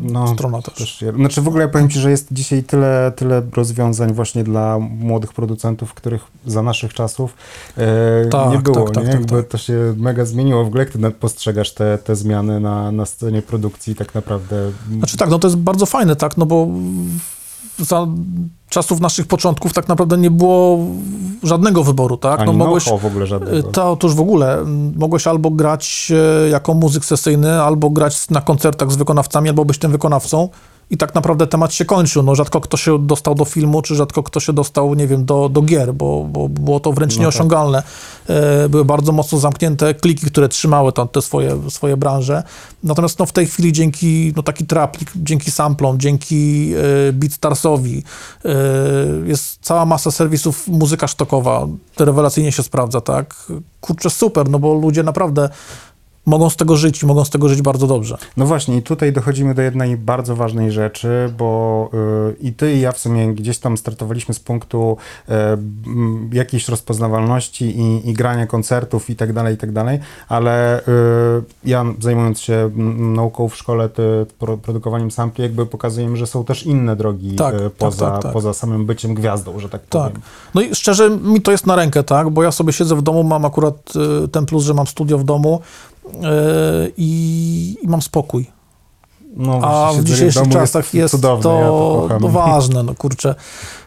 No, 0.00 0.34
strona 0.34 0.62
też. 0.62 0.74
Też, 0.74 1.04
znaczy 1.16 1.42
w 1.42 1.48
ogóle 1.48 1.62
ja 1.64 1.68
powiem 1.68 1.88
Ci, 1.90 1.98
że 1.98 2.10
jest 2.10 2.28
dzisiaj 2.30 2.62
tyle, 2.64 3.12
tyle 3.16 3.42
rozwiązań 3.56 4.12
właśnie 4.12 4.44
dla 4.44 4.78
młodych 4.78 5.32
producentów, 5.32 5.94
których 5.94 6.24
za 6.46 6.62
naszych 6.62 6.94
czasów 6.94 7.34
e, 7.76 8.26
Tak, 8.30 8.50
nie 8.50 8.58
było. 8.58 8.84
tak, 8.84 8.94
tak, 8.94 9.04
nie? 9.04 9.10
tak, 9.10 9.20
Jakby 9.20 9.36
tak. 9.42 9.48
to 9.50 9.58
się 9.58 9.94
mega 9.96 10.24
zmieniło. 10.24 10.64
W 10.64 10.66
ogóle 10.66 10.84
jak 10.84 10.92
Ty 10.92 10.98
postrzegasz 11.12 11.74
te, 11.74 11.98
te 11.98 12.16
zmiany 12.16 12.60
na, 12.60 12.92
na 12.92 13.06
scenie 13.06 13.42
produkcji 13.42 13.94
tak 13.94 14.14
naprawdę? 14.14 14.70
Znaczy 14.98 15.16
tak, 15.16 15.30
no 15.30 15.38
to 15.38 15.48
jest 15.48 15.58
bardzo 15.58 15.86
fajne, 15.86 16.16
tak, 16.16 16.36
no 16.36 16.46
bo 16.46 16.68
za 17.78 18.06
czasów 18.68 19.00
naszych 19.00 19.26
początków 19.26 19.72
tak 19.72 19.88
naprawdę 19.88 20.18
nie 20.18 20.30
było 20.30 20.78
żadnego 21.42 21.84
wyboru, 21.84 22.16
tak? 22.16 22.40
Ani 22.40 22.52
no 22.52 22.64
mogłeś, 22.64 22.84
w 22.84 23.06
ogóle 23.06 23.26
żadnego. 23.26 23.68
to 23.68 23.90
otóż 23.90 24.14
w 24.14 24.20
ogóle 24.20 24.64
mogłeś 24.96 25.26
albo 25.26 25.50
grać 25.50 26.12
e, 26.44 26.48
jako 26.48 26.74
muzyk 26.74 27.04
sesyjny, 27.04 27.62
albo 27.62 27.90
grać 27.90 28.30
na 28.30 28.40
koncertach 28.40 28.92
z 28.92 28.96
wykonawcami, 28.96 29.48
albo 29.48 29.64
być 29.64 29.78
tym 29.78 29.92
wykonawcą. 29.92 30.48
I 30.90 30.96
tak 30.96 31.14
naprawdę 31.14 31.46
temat 31.46 31.74
się 31.74 31.84
kończył. 31.84 32.22
No, 32.22 32.34
rzadko 32.34 32.60
kto 32.60 32.76
się 32.76 32.98
dostał 32.98 33.34
do 33.34 33.44
filmu, 33.44 33.82
czy 33.82 33.94
rzadko 33.94 34.22
kto 34.22 34.40
się 34.40 34.52
dostał, 34.52 34.94
nie 34.94 35.06
wiem, 35.06 35.24
do, 35.24 35.48
do 35.48 35.62
gier, 35.62 35.94
bo, 35.94 36.24
bo 36.24 36.48
było 36.48 36.80
to 36.80 36.92
wręcz 36.92 37.12
No 37.12 37.16
tak. 37.16 37.22
nieosiągalne. 37.22 37.82
E, 38.28 38.68
były 38.68 38.84
bardzo 38.84 39.12
mocno 39.12 39.38
zamknięte 39.38 39.94
kliki, 39.94 40.26
które 40.26 40.48
trzymały 40.48 40.92
tam 40.92 41.08
te 41.08 41.22
swoje, 41.22 41.70
swoje 41.70 41.96
branże. 41.96 42.42
Natomiast 42.84 43.18
no, 43.18 43.26
w 43.26 43.32
tej 43.32 43.46
chwili 43.46 43.72
dzięki 43.72 44.32
no, 44.36 44.42
taki 44.42 44.66
traplik, 44.66 45.10
dzięki 45.16 45.50
samplom, 45.50 46.00
dzięki 46.00 46.72
e, 47.08 47.12
BeatStarsowi 47.12 48.02
e, 48.44 48.48
jest 49.26 49.58
cała 49.62 49.86
masa 49.86 50.10
serwisów 50.10 50.68
muzyka 50.68 51.06
sztokowa. 51.06 51.66
To 51.94 52.04
rewelacyjnie 52.04 52.52
się 52.52 52.62
sprawdza, 52.62 53.00
tak? 53.00 53.46
Kurczę, 53.80 54.10
super, 54.10 54.48
no 54.48 54.58
bo 54.58 54.74
ludzie 54.74 55.02
naprawdę 55.02 55.48
mogą 56.26 56.50
z 56.50 56.56
tego 56.56 56.76
żyć 56.76 57.02
i 57.02 57.06
mogą 57.06 57.24
z 57.24 57.30
tego 57.30 57.48
żyć 57.48 57.62
bardzo 57.62 57.86
dobrze. 57.86 58.18
No 58.36 58.46
właśnie, 58.46 58.76
i 58.76 58.82
tutaj 58.82 59.12
dochodzimy 59.12 59.54
do 59.54 59.62
jednej 59.62 59.96
bardzo 59.96 60.36
ważnej 60.36 60.72
rzeczy, 60.72 61.32
bo 61.38 61.90
y, 62.30 62.36
i 62.40 62.52
ty 62.52 62.72
i 62.72 62.80
ja 62.80 62.92
w 62.92 62.98
sumie 62.98 63.34
gdzieś 63.34 63.58
tam 63.58 63.76
startowaliśmy 63.76 64.34
z 64.34 64.40
punktu 64.40 64.96
y, 65.28 65.32
jakiejś 66.32 66.68
rozpoznawalności 66.68 67.80
i, 67.80 68.08
i 68.08 68.12
grania 68.12 68.46
koncertów 68.46 69.10
i 69.10 69.16
tak 69.16 69.32
dalej, 69.32 69.54
i 69.54 69.58
tak 69.58 69.72
dalej, 69.72 69.98
ale 70.28 70.80
y, 70.80 70.82
ja 71.64 71.84
zajmując 72.00 72.40
się 72.40 72.70
nauką 72.98 73.48
w 73.48 73.56
szkole, 73.56 73.88
ty, 73.88 74.02
pro, 74.38 74.56
produkowaniem 74.56 75.10
sampli, 75.10 75.42
jakby 75.42 75.66
pokazuję, 75.66 76.16
że 76.16 76.26
są 76.26 76.44
też 76.44 76.62
inne 76.66 76.96
drogi 76.96 77.34
Tak, 77.36 77.54
y, 77.54 77.58
tak, 77.58 77.72
poza, 77.72 78.10
tak, 78.10 78.22
tak. 78.22 78.32
poza 78.32 78.54
samym 78.54 78.86
byciem 78.86 79.14
gwiazdą, 79.14 79.58
że 79.60 79.68
tak 79.68 79.80
Tak. 79.88 80.02
powiem. 80.02 80.22
No 80.54 80.60
i 80.60 80.74
szczerze 80.74 81.10
mi 81.10 81.40
to 81.40 81.50
jest 81.50 81.66
na 81.66 81.76
rękę, 81.76 82.02
tak? 82.02 82.30
Bo 82.30 82.42
ja 82.42 82.52
sobie 82.52 82.72
siedzę 82.72 82.96
w 82.96 83.02
domu, 83.02 83.22
mam 83.22 83.44
akurat 83.44 83.74
y, 84.24 84.28
ten 84.28 84.46
plus, 84.46 84.64
że 84.64 84.74
mam 84.74 84.86
studio 84.86 85.18
w 85.18 85.24
domu 85.24 85.60
i, 86.96 87.76
i 87.82 87.88
mam 87.88 88.02
spokój. 88.02 88.46
No, 89.36 89.60
A 89.62 89.92
w 89.92 90.04
dzisiejszych 90.04 90.48
czasach 90.48 90.94
jest, 90.94 91.10
cudowne, 91.14 91.42
to, 91.42 92.06
ja 92.10 92.18
to 92.18 92.28
ważne, 92.28 92.82
no 92.82 92.94
kurczę. 92.94 93.34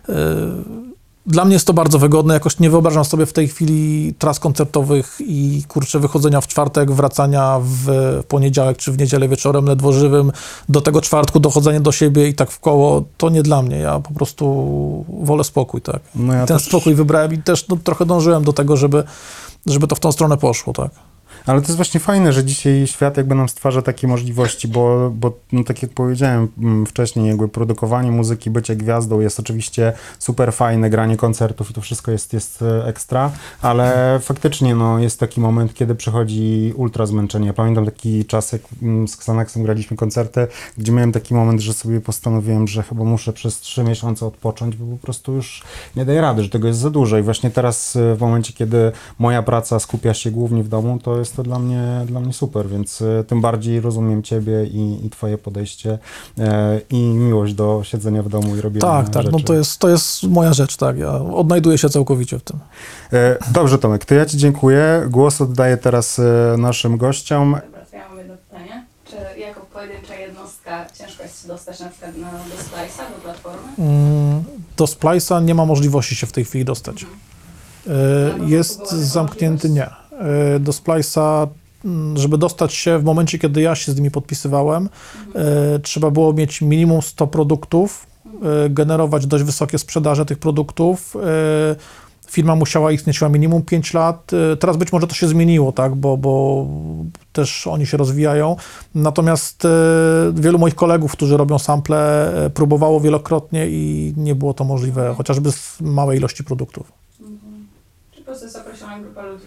Y, 0.09 0.13
Dla 1.25 1.45
mnie 1.45 1.53
jest 1.53 1.67
to 1.67 1.73
bardzo 1.73 1.99
wygodne. 1.99 2.33
Jakoś 2.33 2.59
nie 2.59 2.69
wyobrażam 2.69 3.05
sobie 3.05 3.25
w 3.25 3.33
tej 3.33 3.47
chwili 3.47 4.13
tras 4.19 4.39
koncertowych 4.39 5.17
i 5.19 5.63
kurczę 5.67 5.99
wychodzenia 5.99 6.41
w 6.41 6.47
czwartek, 6.47 6.91
wracania 6.91 7.59
w 7.63 7.87
poniedziałek 8.27 8.77
czy 8.77 8.91
w 8.91 8.97
niedzielę 8.97 9.27
wieczorem 9.27 9.65
ledwo 9.65 9.93
żywym, 9.93 10.31
do 10.69 10.81
tego 10.81 11.01
czwartku 11.01 11.39
dochodzenie 11.39 11.79
do 11.81 11.91
siebie 11.91 12.27
i 12.27 12.33
tak 12.33 12.51
w 12.51 12.59
koło. 12.59 13.03
To 13.17 13.29
nie 13.29 13.43
dla 13.43 13.61
mnie. 13.61 13.77
Ja 13.77 13.99
po 13.99 14.13
prostu 14.13 15.05
wolę 15.23 15.43
spokój, 15.43 15.81
tak. 15.81 15.99
No 16.15 16.33
ja 16.33 16.45
Ten 16.45 16.57
też- 16.57 16.67
spokój 16.67 16.95
wybrałem 16.95 17.33
i 17.33 17.37
też 17.37 17.67
no, 17.67 17.77
trochę 17.83 18.05
dążyłem 18.05 18.43
do 18.43 18.53
tego, 18.53 18.77
żeby, 18.77 19.03
żeby 19.65 19.87
to 19.87 19.95
w 19.95 19.99
tą 19.99 20.11
stronę 20.11 20.37
poszło, 20.37 20.73
tak. 20.73 20.91
Ale 21.45 21.61
to 21.61 21.67
jest 21.67 21.75
właśnie 21.75 21.99
fajne, 21.99 22.33
że 22.33 22.43
dzisiaj 22.43 22.87
świat 22.87 23.17
jakby 23.17 23.35
nam 23.35 23.49
stwarza 23.49 23.81
takie 23.81 24.07
możliwości, 24.07 24.67
bo, 24.67 25.11
bo 25.15 25.33
no 25.51 25.63
tak 25.63 25.83
jak 25.83 25.91
powiedziałem 25.91 26.47
mm, 26.57 26.85
wcześniej, 26.85 27.27
jakby 27.27 27.47
produkowanie 27.47 28.11
muzyki, 28.11 28.49
bycie 28.49 28.75
gwiazdą 28.75 29.19
jest 29.19 29.39
oczywiście 29.39 29.93
super 30.19 30.53
fajne, 30.53 30.89
granie 30.89 31.17
koncertów 31.17 31.71
i 31.71 31.73
to 31.73 31.81
wszystko 31.81 32.11
jest, 32.11 32.33
jest 32.33 32.61
e, 32.61 32.85
ekstra, 32.85 33.31
ale 33.61 34.19
faktycznie 34.21 34.75
no, 34.75 34.99
jest 34.99 35.19
taki 35.19 35.41
moment, 35.41 35.73
kiedy 35.73 35.95
przychodzi 35.95 36.73
ultra 36.75 37.05
zmęczenie. 37.05 37.47
Ja 37.47 37.53
pamiętam 37.53 37.85
taki 37.85 38.25
czas, 38.25 38.51
jak 38.51 38.61
mm, 38.81 39.07
z 39.07 39.15
Xanaxem 39.15 39.63
graliśmy 39.63 39.97
koncerty, 39.97 40.47
gdzie 40.77 40.91
miałem 40.91 41.11
taki 41.11 41.33
moment, 41.33 41.61
że 41.61 41.73
sobie 41.73 42.01
postanowiłem, 42.01 42.67
że 42.67 42.83
chyba 42.83 43.03
muszę 43.03 43.33
przez 43.33 43.59
trzy 43.59 43.83
miesiące 43.83 44.25
odpocząć, 44.25 44.75
bo 44.75 44.97
po 44.97 45.01
prostu 45.01 45.33
już 45.33 45.63
nie 45.95 46.05
daję 46.05 46.21
rady, 46.21 46.43
że 46.43 46.49
tego 46.49 46.67
jest 46.67 46.79
za 46.79 46.89
dużo 46.89 47.17
i 47.17 47.21
właśnie 47.21 47.51
teraz 47.51 47.95
e, 47.95 48.15
w 48.15 48.19
momencie, 48.19 48.53
kiedy 48.53 48.91
moja 49.19 49.43
praca 49.43 49.79
skupia 49.79 50.13
się 50.13 50.31
głównie 50.31 50.63
w 50.63 50.67
domu, 50.67 50.99
to 51.03 51.17
jest 51.17 51.32
to 51.35 51.43
dla 51.43 51.59
mnie, 51.59 51.83
dla 52.05 52.19
mnie 52.19 52.33
super, 52.33 52.67
więc 52.69 53.01
e, 53.01 53.23
tym 53.23 53.41
bardziej 53.41 53.81
rozumiem 53.81 54.23
Ciebie 54.23 54.65
i, 54.65 55.05
i 55.05 55.09
Twoje 55.09 55.37
podejście 55.37 55.97
e, 56.39 56.81
i 56.89 56.99
miłość 56.99 57.53
do 57.53 57.81
siedzenia 57.83 58.23
w 58.23 58.29
domu 58.29 58.55
i 58.55 58.61
robienia 58.61 58.81
Tak, 58.81 59.09
tak, 59.09 59.23
rzeczy. 59.23 59.37
no 59.37 59.43
to 59.43 59.53
jest, 59.53 59.77
to 59.79 59.89
jest 59.89 60.23
moja 60.23 60.53
rzecz, 60.53 60.77
tak. 60.77 60.97
Ja 60.97 61.11
odnajduję 61.11 61.77
się 61.77 61.89
całkowicie 61.89 62.39
w 62.39 62.43
tym. 62.43 62.59
E, 63.13 63.37
Dobrze 63.51 63.77
Tomek, 63.77 64.05
to 64.05 64.15
ja 64.15 64.25
Ci 64.25 64.37
dziękuję. 64.37 65.07
Głos 65.09 65.41
oddaję 65.41 65.77
teraz 65.77 66.19
e, 66.19 66.55
naszym 66.57 66.97
gościom. 66.97 67.51
Dobra, 67.65 67.85
to 67.91 67.95
ja 67.97 68.09
mam 68.09 68.17
jedno 68.17 68.33
pytanie. 68.49 68.85
Czy 69.05 69.39
jako 69.39 69.61
pojedyncza 69.73 70.15
jednostka 70.15 70.85
ciężko 70.93 71.23
jest 71.23 71.41
się 71.41 71.47
dostać 71.47 71.79
na 71.79 71.89
przykład 71.89 72.17
na, 72.17 72.31
do 72.31 72.37
Slice'a, 72.37 73.15
do 73.15 73.21
platformy? 73.23 73.67
Mm, 73.79 74.43
Do 74.77 74.85
Splice'a 74.85 75.43
nie 75.45 75.55
ma 75.55 75.65
możliwości 75.65 76.15
się 76.15 76.27
w 76.27 76.31
tej 76.31 76.45
chwili 76.45 76.65
dostać. 76.65 77.05
Albo 78.33 78.45
Jest 78.47 78.91
zamknięty, 78.91 79.69
nie. 79.69 79.89
E, 80.23 80.59
Do 80.59 80.71
Splice'a, 80.71 81.47
mm, 81.85 82.17
żeby 82.17 82.37
dostać 82.37 82.73
się 82.73 82.99
w 82.99 83.03
momencie, 83.03 83.39
kiedy 83.39 83.61
ja 83.61 83.75
się 83.75 83.91
z 83.91 83.95
nimi 83.95 84.11
podpisywałem, 84.11 84.89
e, 85.35 85.79
trzeba 85.79 86.11
było 86.11 86.33
mieć 86.33 86.61
minimum 86.61 87.01
100 87.01 87.27
produktów, 87.27 88.07
e, 88.25 88.69
generować 88.69 89.27
dość 89.27 89.43
wysokie 89.43 89.77
sprzedaże 89.77 90.25
tych 90.25 90.39
produktów. 90.39 91.17
Firma 92.27 92.55
musiała 92.55 92.91
istnieć 92.91 93.19
chyba 93.19 93.29
minimum 93.29 93.61
5 93.61 93.93
lat. 93.93 94.31
Teraz 94.59 94.77
być 94.77 94.91
może 94.91 95.07
to 95.07 95.15
się 95.15 95.27
zmieniło, 95.27 95.71
tak, 95.71 95.95
bo, 95.95 96.17
bo 96.17 96.65
też 97.33 97.67
oni 97.67 97.85
się 97.85 97.97
rozwijają. 97.97 98.55
Natomiast 98.95 99.67
wielu 100.33 100.59
moich 100.59 100.75
kolegów, 100.75 101.11
którzy 101.11 101.37
robią 101.37 101.59
sample, 101.59 102.31
próbowało 102.53 102.99
wielokrotnie 102.99 103.67
i 103.69 104.13
nie 104.17 104.35
było 104.35 104.53
to 104.53 104.63
możliwe, 104.63 105.13
chociażby 105.17 105.51
z 105.51 105.81
małej 105.81 106.17
ilości 106.17 106.43
produktów. 106.43 106.91
Mhm. 107.21 107.67
Czy 108.11 108.19
po 108.19 108.25
prostu 108.25 108.45
jest 108.45 108.57
określona 108.57 108.99
grupa 108.99 109.21
ludzi, 109.25 109.45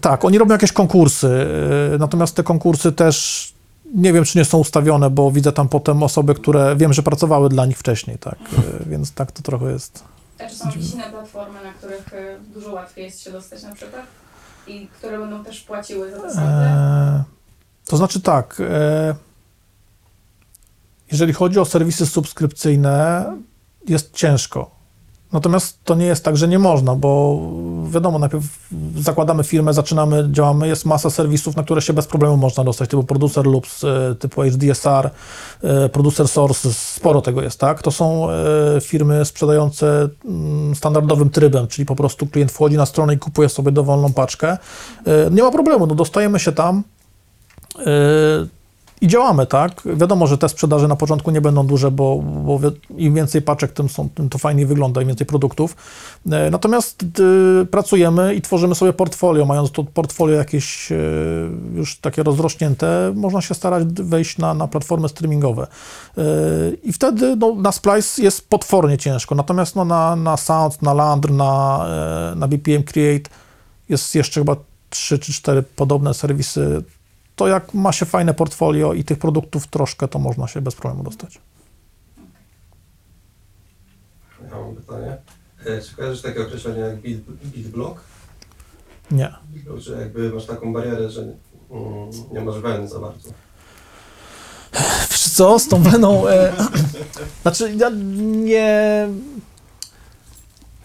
Tak, 0.00 0.24
oni 0.24 0.38
robią 0.38 0.52
jakieś 0.52 0.72
konkursy, 0.72 1.46
e, 1.94 1.98
natomiast 1.98 2.36
te 2.36 2.42
konkursy 2.42 2.92
też 2.92 3.48
nie 3.94 4.12
wiem, 4.12 4.24
czy 4.24 4.38
nie 4.38 4.44
są 4.44 4.58
ustawione, 4.58 5.10
bo 5.10 5.30
widzę 5.30 5.52
tam 5.52 5.68
potem 5.68 6.02
osoby, 6.02 6.34
które 6.34 6.76
wiem, 6.76 6.92
że 6.92 7.02
pracowały 7.02 7.48
dla 7.48 7.66
nich 7.66 7.78
wcześniej, 7.78 8.18
tak, 8.18 8.38
e, 8.58 8.62
więc 8.90 9.12
tak 9.12 9.32
to 9.32 9.42
trochę 9.42 9.72
jest. 9.72 10.04
A 10.38 10.48
czy 10.48 10.56
są 10.56 10.66
jakieś 10.66 10.94
inne 10.94 11.10
platformy, 11.10 11.58
na 11.64 11.72
których 11.72 12.10
dużo 12.54 12.72
łatwiej 12.72 13.04
jest 13.04 13.20
się 13.20 13.32
dostać 13.32 13.62
na 13.62 13.74
przykład? 13.74 14.02
I 14.66 14.86
które 14.86 15.18
będą 15.18 15.44
też 15.44 15.60
płaciły 15.60 16.10
za 16.10 16.20
te? 16.20 16.42
E, 16.42 17.24
To 17.86 17.96
znaczy 17.96 18.20
tak, 18.20 18.62
e, 18.70 19.14
jeżeli 21.12 21.32
chodzi 21.32 21.58
o 21.58 21.64
serwisy 21.64 22.06
subskrypcyjne, 22.06 23.24
jest 23.88 24.14
ciężko. 24.14 24.77
Natomiast 25.32 25.84
to 25.84 25.94
nie 25.94 26.06
jest 26.06 26.24
tak, 26.24 26.36
że 26.36 26.48
nie 26.48 26.58
można, 26.58 26.94
bo 26.94 27.40
wiadomo, 27.90 28.18
najpierw 28.18 28.44
zakładamy 28.96 29.44
firmę, 29.44 29.72
zaczynamy, 29.72 30.28
działamy, 30.32 30.68
jest 30.68 30.84
masa 30.84 31.10
serwisów, 31.10 31.56
na 31.56 31.62
które 31.62 31.82
się 31.82 31.92
bez 31.92 32.06
problemu 32.06 32.36
można 32.36 32.64
dostać, 32.64 32.90
typu 32.90 33.04
producer 33.04 33.46
loops, 33.46 33.84
e, 33.84 34.14
typu 34.14 34.42
HDSR, 34.42 35.10
e, 35.62 35.88
producer 35.88 36.28
source, 36.28 36.72
sporo 36.72 37.22
tego 37.22 37.42
jest, 37.42 37.60
tak? 37.60 37.82
To 37.82 37.90
są 37.90 38.30
e, 38.30 38.34
firmy 38.80 39.24
sprzedające 39.24 40.08
mm, 40.24 40.74
standardowym 40.74 41.30
trybem, 41.30 41.66
czyli 41.66 41.86
po 41.86 41.96
prostu 41.96 42.26
klient 42.26 42.52
wchodzi 42.52 42.76
na 42.76 42.86
stronę 42.86 43.14
i 43.14 43.18
kupuje 43.18 43.48
sobie 43.48 43.72
dowolną 43.72 44.12
paczkę. 44.12 44.58
Nie 45.30 45.42
ma 45.42 45.50
problemu, 45.50 45.86
no 45.86 45.94
dostajemy 45.94 46.38
się 46.38 46.52
tam, 46.52 46.82
I 49.00 49.08
działamy, 49.08 49.46
tak? 49.46 49.82
Wiadomo, 49.84 50.26
że 50.26 50.38
te 50.38 50.48
sprzedaże 50.48 50.88
na 50.88 50.96
początku 50.96 51.30
nie 51.30 51.40
będą 51.40 51.66
duże, 51.66 51.90
bo, 51.90 52.16
bo 52.18 52.60
im 52.96 53.14
więcej 53.14 53.42
paczek, 53.42 53.72
tym, 53.72 53.88
są, 53.88 54.08
tym 54.08 54.28
to 54.28 54.38
fajniej 54.38 54.66
wygląda, 54.66 55.02
im 55.02 55.08
więcej 55.08 55.26
produktów. 55.26 55.76
Yy, 56.26 56.50
Natomiast 56.50 57.04
yy, 57.18 57.66
pracujemy 57.70 58.34
i 58.34 58.42
tworzymy 58.42 58.74
sobie 58.74 58.92
portfolio. 58.92 59.44
Mając 59.44 59.70
to 59.70 59.84
portfolio 59.84 60.36
jakieś 60.36 60.90
yy, 60.90 60.98
już 61.74 61.98
takie 61.98 62.22
rozrośnięte, 62.22 63.12
można 63.16 63.40
się 63.40 63.54
starać 63.54 63.84
wejść 63.88 64.38
na, 64.38 64.54
na 64.54 64.68
platformy 64.68 65.08
streamingowe. 65.08 65.66
Yy, 66.16 66.24
I 66.82 66.92
wtedy 66.92 67.36
no, 67.36 67.54
na 67.54 67.72
Splice 67.72 68.22
jest 68.22 68.48
potwornie 68.48 68.98
ciężko. 68.98 69.34
Natomiast 69.34 69.76
no, 69.76 69.84
na, 69.84 70.16
na 70.16 70.36
Sound, 70.36 70.82
na 70.82 70.94
Landr, 70.94 71.30
na, 71.30 71.86
na 72.36 72.48
BPM 72.48 72.82
Create 72.82 73.30
jest 73.88 74.14
jeszcze 74.14 74.40
chyba 74.40 74.56
trzy 74.90 75.18
czy 75.18 75.32
cztery 75.32 75.62
podobne 75.62 76.14
serwisy 76.14 76.82
to 77.38 77.48
jak 77.48 77.74
ma 77.74 77.92
się 77.92 78.06
fajne 78.06 78.34
portfolio 78.34 78.92
i 78.92 79.04
tych 79.04 79.18
produktów 79.18 79.66
troszkę, 79.66 80.08
to 80.08 80.18
można 80.18 80.48
się 80.48 80.60
bez 80.60 80.74
problemu 80.74 81.02
dostać. 81.02 81.40
Ja 84.50 84.56
mam 84.60 84.76
pytanie. 84.76 85.16
E, 85.66 85.82
Czy 85.82 85.96
kojarzysz 85.96 86.22
takie 86.22 86.42
określenie 86.42 86.80
jak 86.80 86.96
beat, 86.96 87.20
beat 87.20 87.66
block? 87.66 88.00
Nie. 89.10 89.32
Że 89.76 90.00
jakby 90.00 90.30
masz 90.30 90.46
taką 90.46 90.72
barierę, 90.72 91.10
że 91.10 91.20
mm, 91.22 91.36
nie 92.32 92.40
masz 92.40 92.58
weny 92.58 92.88
za 92.88 92.98
bardzo. 92.98 93.30
Wiesz 95.10 95.28
co, 95.28 95.58
z 95.58 95.68
tą 95.68 95.82
weną... 95.82 96.28
E, 96.28 96.52
znaczy, 97.42 97.74
ja 97.76 97.90
nie... 98.44 99.08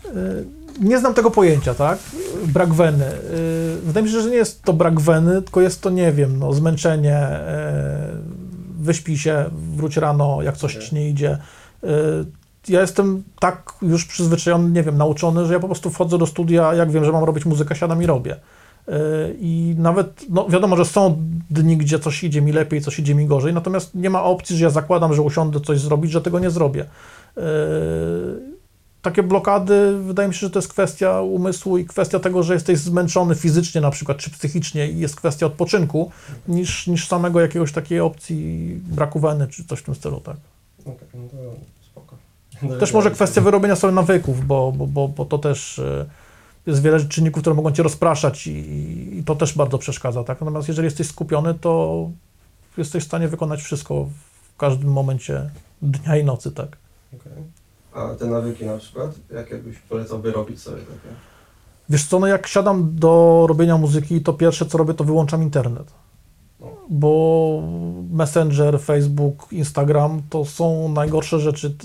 E, 0.06 0.63
nie 0.82 1.00
znam 1.00 1.14
tego 1.14 1.32
pojęcia, 1.32 1.74
tak? 1.74 2.00
Brak 2.48 2.74
weny. 2.74 3.06
E, 3.06 3.18
wydaje 3.84 4.06
mi 4.06 4.12
się, 4.12 4.22
że 4.22 4.30
nie 4.30 4.36
jest 4.36 4.64
to 4.64 4.74
brak 4.74 5.00
weny, 5.00 5.42
tylko 5.42 5.62
jest 5.62 5.82
to, 5.82 5.90
nie 5.90 6.12
wiem, 6.12 6.40
no, 6.40 6.54
zmęczenie, 6.54 7.18
e, 7.18 8.10
wyśpij 8.80 9.18
się, 9.18 9.46
wróć 9.76 9.98
rano, 9.98 10.42
jak 10.42 10.58
coś 10.58 10.76
ci 10.76 10.96
nie 10.96 11.10
idzie. 11.10 11.38
E, 11.84 11.88
ja 12.68 12.82
jestem 12.82 13.24
tak 13.40 13.74
już 13.82 14.06
przyzwyczajony, 14.06 14.70
nie 14.70 14.84
wiem, 14.84 14.98
nauczony, 14.98 15.46
że 15.46 15.54
ja 15.54 15.60
po 15.60 15.68
prostu 15.68 15.90
wchodzę 15.90 16.18
do 16.18 16.26
studia, 16.26 16.74
jak 16.74 16.92
wiem, 16.92 17.06
że 17.06 17.12
mam 17.12 17.24
robić 17.24 17.46
muzykę, 17.46 17.76
siadam 17.76 18.04
i 18.04 18.06
robię. 18.06 18.36
I 19.40 19.76
nawet, 19.78 20.26
no 20.30 20.50
wiadomo, 20.50 20.76
że 20.76 20.86
są 20.86 21.18
dni, 21.50 21.78
gdzie 21.78 22.00
coś 22.00 22.24
idzie 22.24 22.42
mi 22.42 22.52
lepiej, 22.52 22.82
coś 22.82 23.00
idzie 23.00 23.16
mi 23.16 23.26
gorzej, 23.26 23.54
natomiast 23.54 23.96
nie 23.96 24.10
ma 24.10 24.24
opcji, 24.24 24.58
że 24.58 24.64
ja 24.64 24.70
zakładam, 24.70 25.14
że 25.14 25.22
usiądę 25.22 25.60
coś 25.60 25.80
zrobić, 25.80 26.12
że 26.12 26.22
tego 26.22 26.40
nie 26.40 26.50
zrobię. 26.50 26.86
Takie 29.04 29.24
blokady, 29.24 30.00
wydaje 30.00 30.28
mi 30.28 30.34
się, 30.34 30.40
że 30.40 30.50
to 30.50 30.60
jest 30.60 30.68
kwestia 30.68 31.22
umysłu 31.22 31.78
i 31.78 31.86
kwestia 31.86 32.20
tego, 32.20 32.44
że 32.44 32.54
jesteś 32.54 32.80
zmęczony 32.80 33.36
fizycznie 33.36 33.82
na 33.82 33.92
przykład, 33.92 34.18
czy 34.18 34.30
psychicznie 34.30 34.92
i 34.92 35.00
jest 35.00 35.16
kwestia 35.16 35.46
odpoczynku, 35.46 36.12
niż, 36.48 36.88
niż 36.88 37.08
samego 37.08 37.42
jakiegoś 37.42 37.72
takiej 37.72 38.00
opcji 38.00 38.68
braku 38.84 39.20
weny, 39.20 39.48
czy 39.48 39.64
coś 39.64 39.80
w 39.80 39.84
tym 39.84 39.96
stylu, 39.96 40.20
tak. 40.20 40.38
Okej, 40.82 41.08
no 41.14 41.30
to 41.30 41.56
spoko. 41.86 42.18
Też 42.80 42.94
może 42.94 43.12
kwestia 43.12 43.42
wyrobienia 43.42 43.76
sobie 43.76 43.94
nawyków, 43.94 44.48
bo, 44.48 44.72
bo, 44.72 44.88
bo, 44.88 45.08
bo 45.08 45.26
to 45.26 45.38
też 45.38 45.80
e, 45.80 46.06
jest 46.66 46.82
wiele 46.82 47.06
czynników, 47.06 47.42
które 47.42 47.56
mogą 47.56 47.72
cię 47.72 47.84
rozpraszać 47.84 48.48
i, 48.48 49.20
i 49.20 49.24
to 49.24 49.36
też 49.36 49.54
bardzo 49.54 49.78
przeszkadza, 49.78 50.24
tak? 50.24 50.42
Natomiast 50.42 50.68
jeżeli 50.68 50.86
jesteś 50.86 51.08
skupiony, 51.08 51.54
to 51.54 52.10
jesteś 52.78 53.04
w 53.04 53.08
stanie 53.08 53.28
wykonać 53.28 53.62
wszystko 53.62 54.08
w 54.54 54.58
każdym 54.58 54.92
momencie 54.92 55.50
dnia 55.82 56.18
i 56.18 56.24
nocy, 56.24 56.52
tak? 56.52 56.78
Okej. 57.14 57.63
A 57.96 58.16
te 58.16 58.26
nawyki 58.26 58.66
na 58.66 58.78
przykład, 58.78 59.12
jakie 59.34 59.58
byś 59.58 59.80
polecał 59.80 60.20
by 60.20 60.32
robić 60.32 60.62
sobie 60.62 60.78
takie? 60.78 61.16
Wiesz 61.90 62.06
co, 62.06 62.20
no 62.20 62.28
jak 62.28 62.48
siadam 62.48 62.96
do 62.96 63.46
robienia 63.50 63.78
muzyki, 63.78 64.22
to 64.22 64.34
pierwsze 64.34 64.66
co 64.66 64.78
robię, 64.78 64.94
to 64.94 65.04
wyłączam 65.04 65.44
internet. 65.44 65.94
Bo 66.90 67.64
Messenger, 68.12 68.82
Facebook, 68.82 69.48
Instagram 69.52 70.22
to 70.30 70.46
są 70.46 70.90
najgorsze 70.90 71.40
rzeczy. 71.40 71.76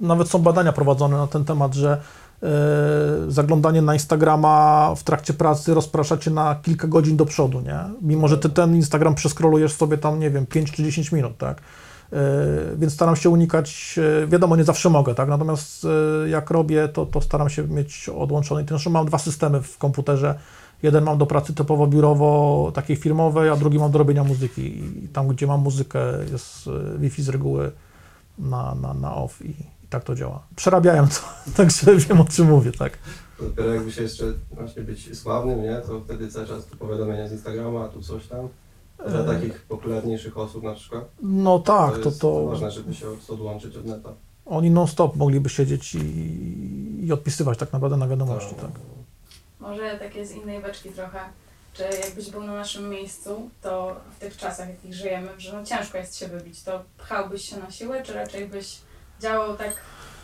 Nawet 0.00 0.28
są 0.28 0.38
badania 0.38 0.72
prowadzone 0.72 1.16
na 1.16 1.26
ten 1.26 1.44
temat, 1.44 1.74
że 1.74 2.00
e, 2.42 2.48
zaglądanie 3.28 3.82
na 3.82 3.94
Instagrama 3.94 4.94
w 4.96 5.02
trakcie 5.02 5.34
pracy 5.34 5.74
rozprasza 5.74 6.18
cię 6.18 6.30
na 6.30 6.54
kilka 6.62 6.88
godzin 6.88 7.16
do 7.16 7.26
przodu, 7.26 7.60
nie? 7.60 7.78
Mimo, 8.02 8.28
że 8.28 8.38
ty 8.38 8.48
ten 8.48 8.76
Instagram 8.76 9.14
przeskrolujesz 9.14 9.72
sobie 9.72 9.98
tam, 9.98 10.20
nie 10.20 10.30
wiem, 10.30 10.46
5 10.46 10.72
czy 10.72 10.82
10 10.82 11.12
minut, 11.12 11.38
tak? 11.38 11.60
E, 12.12 12.76
Więc 12.76 12.92
staram 12.92 13.16
się 13.16 13.30
unikać, 13.30 13.98
e, 14.22 14.26
wiadomo, 14.26 14.56
nie 14.56 14.64
zawsze 14.64 14.90
mogę, 14.90 15.14
tak? 15.14 15.28
Natomiast 15.28 15.86
e, 16.24 16.28
jak 16.28 16.50
robię, 16.50 16.88
to, 16.88 17.06
to 17.06 17.20
staram 17.20 17.50
się 17.50 17.68
mieć 17.68 18.08
odłączony. 18.08 18.64
Zresztą 18.68 18.90
mam 18.90 19.06
dwa 19.06 19.18
systemy 19.18 19.62
w 19.62 19.78
komputerze. 19.78 20.38
Jeden 20.82 21.04
mam 21.04 21.18
do 21.18 21.26
pracy 21.26 21.54
typowo 21.54 21.86
biurowo, 21.86 22.72
takiej 22.74 22.96
firmowej, 22.96 23.48
a 23.48 23.56
drugi 23.56 23.78
mam 23.78 23.90
do 23.90 23.98
robienia 23.98 24.24
muzyki. 24.24 24.62
I 25.04 25.08
tam, 25.08 25.28
gdzie 25.28 25.46
mam 25.46 25.60
muzykę, 25.60 26.00
jest 26.32 26.68
Wi-Fi 26.98 27.22
z 27.22 27.28
reguły 27.28 27.72
na, 28.38 28.74
na, 28.74 28.94
na 28.94 29.14
off 29.14 29.44
i, 29.44 29.50
i 29.84 29.88
tak 29.90 30.04
to 30.04 30.14
działa. 30.14 30.42
Przerabiałem 30.56 31.08
to, 31.08 31.20
także 31.56 31.96
wiem 31.96 32.20
o 32.20 32.24
czym 32.24 32.46
mówię, 32.46 32.72
tak. 32.72 32.98
Dopiero 33.40 33.74
jakby 33.74 33.92
się 33.92 34.02
jeszcze 34.02 34.24
właśnie 34.50 34.82
być 34.82 35.18
sławnym, 35.18 35.62
nie? 35.62 35.76
To 35.86 36.00
wtedy 36.00 36.28
cały 36.28 36.46
czas 36.46 36.66
tu 36.66 36.76
powiadomienia 36.76 37.28
z 37.28 37.32
Instagrama, 37.32 37.88
tu 37.88 38.02
coś 38.02 38.26
tam. 38.26 38.48
Dla 39.10 39.24
takich 39.24 39.62
popularniejszych 39.62 40.38
osób 40.38 40.62
na 40.64 40.74
przykład. 40.74 41.04
No 41.22 41.58
tak, 41.58 41.98
to, 41.98 42.08
jest 42.08 42.20
to 42.20 42.46
ważne, 42.46 42.70
żeby 42.70 42.94
się 42.94 43.08
od- 43.10 43.30
odłączyć 43.30 43.76
od 43.76 43.86
neta. 43.86 44.12
oni 44.46 44.70
non-stop 44.70 45.16
mogliby 45.16 45.48
siedzieć 45.48 45.94
i, 45.94 47.06
i 47.06 47.12
odpisywać 47.12 47.58
tak 47.58 47.72
naprawdę 47.72 47.96
na 47.96 48.08
wiadomości, 48.08 48.54
To- 48.54 48.62
tak. 48.62 48.70
Może 49.60 49.96
takie 49.98 50.26
z 50.26 50.32
innej 50.32 50.62
beczki 50.62 50.88
trochę. 50.90 51.18
Czy 51.74 51.82
jakbyś 51.82 52.30
był 52.30 52.42
na 52.42 52.52
naszym 52.54 52.88
miejscu, 52.90 53.50
to 53.62 53.96
w 54.16 54.20
tych 54.20 54.36
czasach, 54.36 54.66
w 54.66 54.70
jakich 54.70 54.94
żyjemy, 54.94 55.28
że 55.38 55.52
no 55.52 55.64
ciężko 55.64 55.98
jest 55.98 56.16
się 56.16 56.28
wybić, 56.28 56.62
to 56.62 56.82
pchałbyś 56.98 57.42
się 57.50 57.56
na 57.56 57.70
siłę, 57.70 58.02
czy 58.02 58.12
raczej 58.12 58.48
byś 58.48 58.78
działał 59.20 59.56
tak 59.56 59.74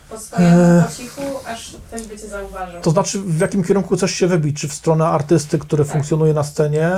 po 0.09 0.19
swojemu, 0.19 0.57
Eee. 0.61 0.83
po 0.83 0.91
cichu, 0.91 1.21
aż 1.47 1.75
ktoś 1.87 2.07
by 2.07 2.17
cię 2.19 2.27
zauważył? 2.27 2.81
To 2.81 2.91
znaczy, 2.91 3.19
w 3.19 3.39
jakim 3.39 3.63
kierunku 3.63 3.95
chcesz 3.95 4.11
się 4.11 4.27
wybić? 4.27 4.61
Czy 4.61 4.67
w 4.67 4.73
stronę 4.73 5.05
artysty, 5.05 5.59
który 5.59 5.83
Tak. 5.83 5.93
funkcjonuje 5.93 6.33
na 6.33 6.43
scenie? 6.43 6.91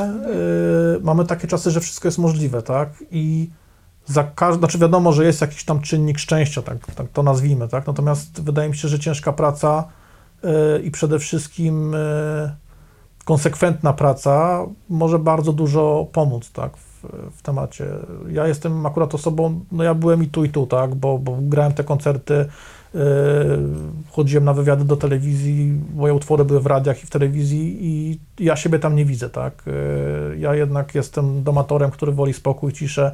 Yy, 0.94 1.00
mamy 1.02 1.26
takie 1.26 1.48
czasy, 1.48 1.72
że 1.72 1.80
wszystko 1.82 2.08
jest 2.08 2.18
możliwe, 2.18 2.62
tak? 2.62 2.90
I 3.12 3.50
za 4.06 4.24
każdy, 4.24 4.60
znaczy 4.60 4.78
wiadomo, 4.78 5.12
że 5.14 5.26
jest 5.26 5.42
jakiś 5.42 5.66
tam 5.66 5.82
czynnik 5.82 6.20
szczęścia, 6.20 6.62
tak, 6.62 6.78
tak 6.96 7.08
to 7.14 7.24
nazwijmy, 7.24 7.68
tak? 7.68 7.88
Natomiast 7.88 8.42
wydaje 8.42 8.70
mi 8.70 8.78
się, 8.78 8.88
że 8.88 9.00
ciężka 9.00 9.34
praca 9.34 9.84
yy, 10.44 10.80
i 10.84 10.92
przede 10.92 11.20
wszystkim 11.20 11.92
yy, 11.94 12.52
konsekwentna 13.26 13.94
praca 13.94 14.66
może 14.90 15.20
bardzo 15.20 15.54
dużo 15.54 16.08
pomóc, 16.12 16.52
tak? 16.52 16.78
W, 16.78 17.42
temacie. 17.42 17.86
Ja 18.30 18.48
jestem 18.48 18.86
akurat 18.86 19.16
osobą, 19.16 19.66
no 19.72 19.84
ja 19.84 19.94
byłem 19.94 20.24
i 20.24 20.28
tu, 20.28 20.44
i 20.44 20.50
tu, 20.50 20.68
tak? 20.68 20.96
Bo, 20.96 21.18
bo 21.20 21.38
grałem 21.42 21.74
te 21.74 21.84
koncerty, 21.84 22.46
chodziłem 24.12 24.46
na 24.46 24.54
wywiady 24.54 24.86
do 24.86 24.98
telewizji, 24.98 25.74
moje 25.96 26.14
utwory 26.14 26.46
były 26.46 26.60
w 26.60 26.66
radiach 26.66 27.04
i 27.04 27.08
w 27.08 27.10
telewizji 27.10 27.78
i 27.82 28.20
ja 28.40 28.56
siebie 28.56 28.80
tam 28.80 28.96
nie 28.96 29.06
widzę, 29.06 29.30
tak. 29.30 29.64
Yy, 29.66 30.38
Ja 30.38 30.56
jednak 30.56 30.96
jestem 30.96 31.44
domatorem, 31.44 31.92
który 31.92 32.12
woli 32.12 32.34
spokój, 32.34 32.74
ciszę 32.74 33.12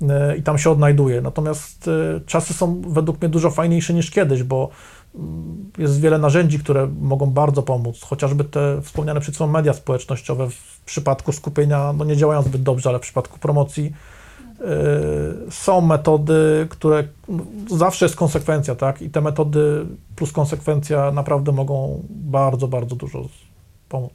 yy, 0.00 0.08
i 0.38 0.42
tam 0.42 0.58
się 0.58 0.70
odnajduję. 0.70 1.20
Natomiast 1.20 1.90
czasy 2.26 2.54
są 2.54 2.82
według 2.86 3.20
mnie 3.20 3.28
dużo 3.28 3.50
fajniejsze 3.50 3.94
niż 3.94 4.10
kiedyś, 4.10 4.42
bo 4.42 4.68
mm, 5.14 5.70
jest 5.78 6.00
wiele 6.00 6.18
narzędzi, 6.18 6.58
które 6.58 6.88
mogą 7.00 7.26
bardzo 7.26 7.62
pomóc, 7.62 8.02
chociażby 8.02 8.44
te 8.44 8.82
wspomniane 8.82 9.20
przed 9.20 9.40
media 9.40 9.72
społecznościowe 9.72 10.50
w 10.50 10.80
przypadku 10.84 11.32
skupienia, 11.32 11.92
no 11.92 12.04
nie 12.04 12.16
działają 12.16 12.42
zbyt 12.42 12.62
dobrze, 12.62 12.88
ale 12.88 12.98
w 12.98 13.02
przypadku 13.02 13.38
promocji 13.38 13.92
są 15.50 15.80
metody, 15.80 16.66
które 16.70 17.08
zawsze 17.70 18.04
jest 18.04 18.16
konsekwencja, 18.16 18.74
tak? 18.74 19.02
I 19.02 19.10
te 19.10 19.20
metody 19.20 19.86
plus 20.16 20.32
konsekwencja 20.32 21.10
naprawdę 21.10 21.52
mogą 21.52 22.02
bardzo, 22.10 22.68
bardzo 22.68 22.96
dużo 22.96 23.28
pomóc. 23.88 24.12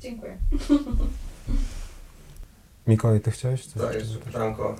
Dziękuję. 0.00 0.38
Mikołaj, 2.86 3.20
ty 3.20 3.30
chciałeś 3.30 3.66
coś? 3.66 3.82
Tak, 3.82 3.94
jeszcze 3.94 4.18
pytanko, 4.18 4.76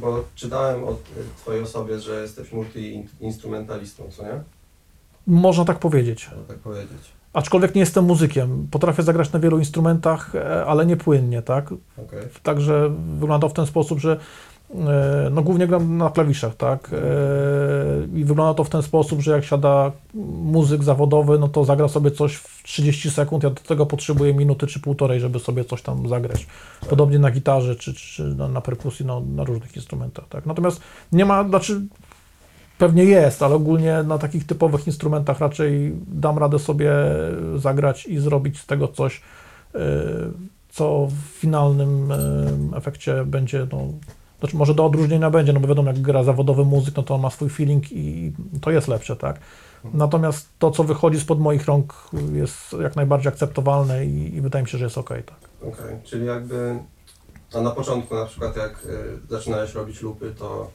bo 0.00 0.24
czytałem 0.34 0.84
o 0.84 0.90
e, 0.90 0.94
twojej 1.36 1.62
osobie, 1.62 2.00
że 2.00 2.22
jesteś 2.22 2.52
multi-instrumentalistą, 2.52 4.10
co 4.10 4.22
nie? 4.22 4.42
Można 5.26 5.64
tak 5.64 5.78
powiedzieć. 5.78 6.28
Można 6.30 6.44
tak 6.48 6.58
powiedzieć. 6.58 7.17
Aczkolwiek 7.32 7.74
nie 7.74 7.80
jestem 7.80 8.04
muzykiem. 8.04 8.68
Potrafię 8.70 9.02
zagrać 9.02 9.32
na 9.32 9.38
wielu 9.38 9.58
instrumentach, 9.58 10.34
e, 10.34 10.64
ale 10.66 10.86
nie 10.86 10.96
płynnie, 10.96 11.42
tak? 11.42 11.72
Okej. 11.72 12.22
Także 12.42 12.90
wygląda 13.18 13.38
to 13.38 13.48
w 13.48 13.56
ten 13.56 13.66
sposób, 13.66 13.98
że 13.98 14.16
e, 14.74 15.28
no 15.30 15.42
głównie 15.42 15.66
gram 15.66 15.96
na 15.96 16.10
klawiszach, 16.10 16.56
tak? 16.56 16.90
E, 16.92 18.18
I 18.18 18.24
wygląda 18.24 18.54
to 18.54 18.64
w 18.64 18.70
ten 18.70 18.82
sposób, 18.82 19.20
że 19.20 19.32
jak 19.32 19.44
siada 19.44 19.92
muzyk 20.42 20.84
zawodowy, 20.84 21.38
no 21.38 21.48
to 21.48 21.64
zagra 21.64 21.88
sobie 21.88 22.10
coś 22.10 22.34
w 22.34 22.62
30 22.62 23.10
sekund, 23.10 23.44
ja 23.44 23.50
do 23.50 23.60
tego 23.60 23.86
potrzebuję 23.86 24.34
minuty 24.34 24.66
czy 24.66 24.80
półtorej, 24.80 25.20
żeby 25.20 25.38
sobie 25.38 25.64
coś 25.64 25.82
tam 25.82 26.08
zagrać. 26.08 26.46
Podobnie 26.88 27.18
na 27.18 27.30
gitarze 27.30 27.76
czy, 27.76 27.94
czy 27.94 28.24
na, 28.24 28.48
na 28.48 28.60
perkusji, 28.60 29.06
no, 29.06 29.20
na 29.20 29.44
różnych 29.44 29.76
instrumentach, 29.76 30.28
tak? 30.28 30.46
Natomiast 30.46 30.80
nie 31.12 31.24
ma, 31.24 31.48
znaczy 31.48 31.80
pewnie 32.78 33.04
jest, 33.04 33.42
ale 33.42 33.54
ogólnie 33.54 34.02
na 34.02 34.18
takich 34.18 34.46
typowych 34.46 34.86
instrumentach 34.86 35.40
raczej 35.40 35.92
dam 36.06 36.38
radę 36.38 36.58
sobie 36.58 36.92
zagrać 37.56 38.06
i 38.06 38.18
zrobić 38.18 38.60
z 38.60 38.66
tego 38.66 38.88
coś, 38.88 39.22
e, 39.74 39.78
co 40.70 41.08
w 41.10 41.38
finalnym 41.38 42.12
e, 42.12 42.76
efekcie 42.76 43.24
będzie, 43.24 43.66
no, 43.72 43.82
znaczy 44.40 44.56
może 44.56 44.74
do 44.74 44.84
odróżnienia 44.86 45.30
będzie, 45.30 45.52
no 45.52 45.60
bo 45.60 45.68
wiadomo, 45.68 45.88
jak 45.90 46.00
gra 46.00 46.24
zawodowy 46.24 46.64
muzyk, 46.64 46.96
no 46.96 47.02
to 47.02 47.14
on 47.14 47.20
ma 47.20 47.30
swój 47.30 47.48
feeling 47.48 47.92
i 47.92 48.32
to 48.60 48.70
jest 48.70 48.88
lepsze, 48.88 49.16
tak? 49.16 49.40
Natomiast 49.94 50.48
to, 50.58 50.70
co 50.70 50.84
wychodzi 50.84 51.20
spod 51.20 51.40
moich 51.40 51.66
rąk 51.66 51.94
jest 52.32 52.72
jak 52.82 52.96
najbardziej 52.96 53.28
akceptowalne 53.32 54.06
i, 54.06 54.36
i 54.36 54.40
wydaje 54.40 54.62
mi 54.62 54.68
się, 54.68 54.78
że 54.78 54.84
jest 54.84 54.98
okej, 54.98 55.22
tak. 55.22 55.36
Okej, 55.62 55.96
czyli 56.04 56.26
jakby 56.26 56.78
a 57.54 57.60
na 57.60 57.70
początku 57.70 58.14
na 58.14 58.26
przykład 58.26 58.56
jak 58.56 58.72
e, 58.72 59.28
zaczynałeś 59.30 59.74
robić 59.74 60.02
lupy, 60.02 60.34
to 60.38 60.70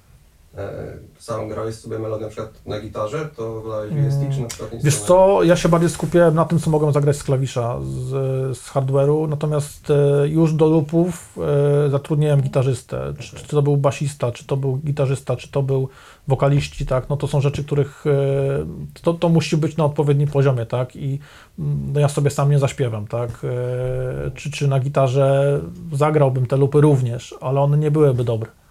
sam 1.20 1.48
grałeś 1.48 1.76
sobie 1.76 2.00
melodię 2.00 2.24
na 2.24 2.30
przykład 2.30 2.66
na 2.66 2.80
gitarze, 2.80 3.30
to 3.36 3.62
wolałeś 3.62 3.94
VST 3.94 4.20
czy 4.36 4.42
na 4.42 4.48
przykład 4.48 4.72
Wiesz 4.84 5.00
co, 5.00 5.44
ja 5.44 5.56
się 5.56 5.70
bardziej 5.70 5.89
skupiałem 5.89 6.36
na 6.36 6.46
tym, 6.46 6.60
co 6.60 6.70
mogłem 6.70 6.94
zagrać 6.94 7.18
z 7.18 7.24
klawisza, 7.24 7.80
z, 7.82 8.10
z 8.58 8.70
hardware'u, 8.70 9.30
natomiast 9.30 9.89
e, 9.89 10.28
już 10.28 10.54
do 10.54 10.68
lupów 10.68 11.39
e, 11.86 11.89
zatrudniłem 11.89 12.42
gitarzystę, 12.42 13.13
czy, 13.20 13.36
czy 13.36 13.48
to 13.48 13.62
był 13.62 13.78
basista, 13.78 14.32
czy 14.32 14.48
to 14.48 14.58
był 14.58 14.78
gitarzysta, 14.78 15.36
czy 15.36 15.52
to 15.52 15.63
był 15.63 15.89
wokaliści, 16.28 16.86
tak, 16.86 17.10
no 17.10 17.18
to 17.18 17.28
są 17.28 17.42
rzeczy, 17.42 17.63
których 17.63 18.06
e, 18.08 19.02
to, 19.02 19.13
to 19.13 19.30
musi 19.30 19.58
być 19.58 19.78
na 19.78 19.86
odpowiednim 19.86 20.28
poziomie, 20.28 20.66
tak, 20.66 20.96
i 20.96 21.20
mm, 21.60 21.94
no 21.94 22.00
ja 22.00 22.08
sobie 22.10 22.30
sam 22.30 22.52
nie 22.52 22.60
zaśpiewam, 22.60 23.08
tak, 23.08 23.30
e, 23.30 24.32
czy, 24.32 24.52
czy 24.52 24.68
na 24.68 24.80
gitarze 24.80 25.60
zagrałbym 25.94 26.46
te 26.46 26.58
lupy 26.58 26.82
również, 26.82 27.36
ale 27.42 27.62
one 27.62 27.78
nie 27.78 27.92
byłyby 27.92 28.24
dobre 28.24 28.62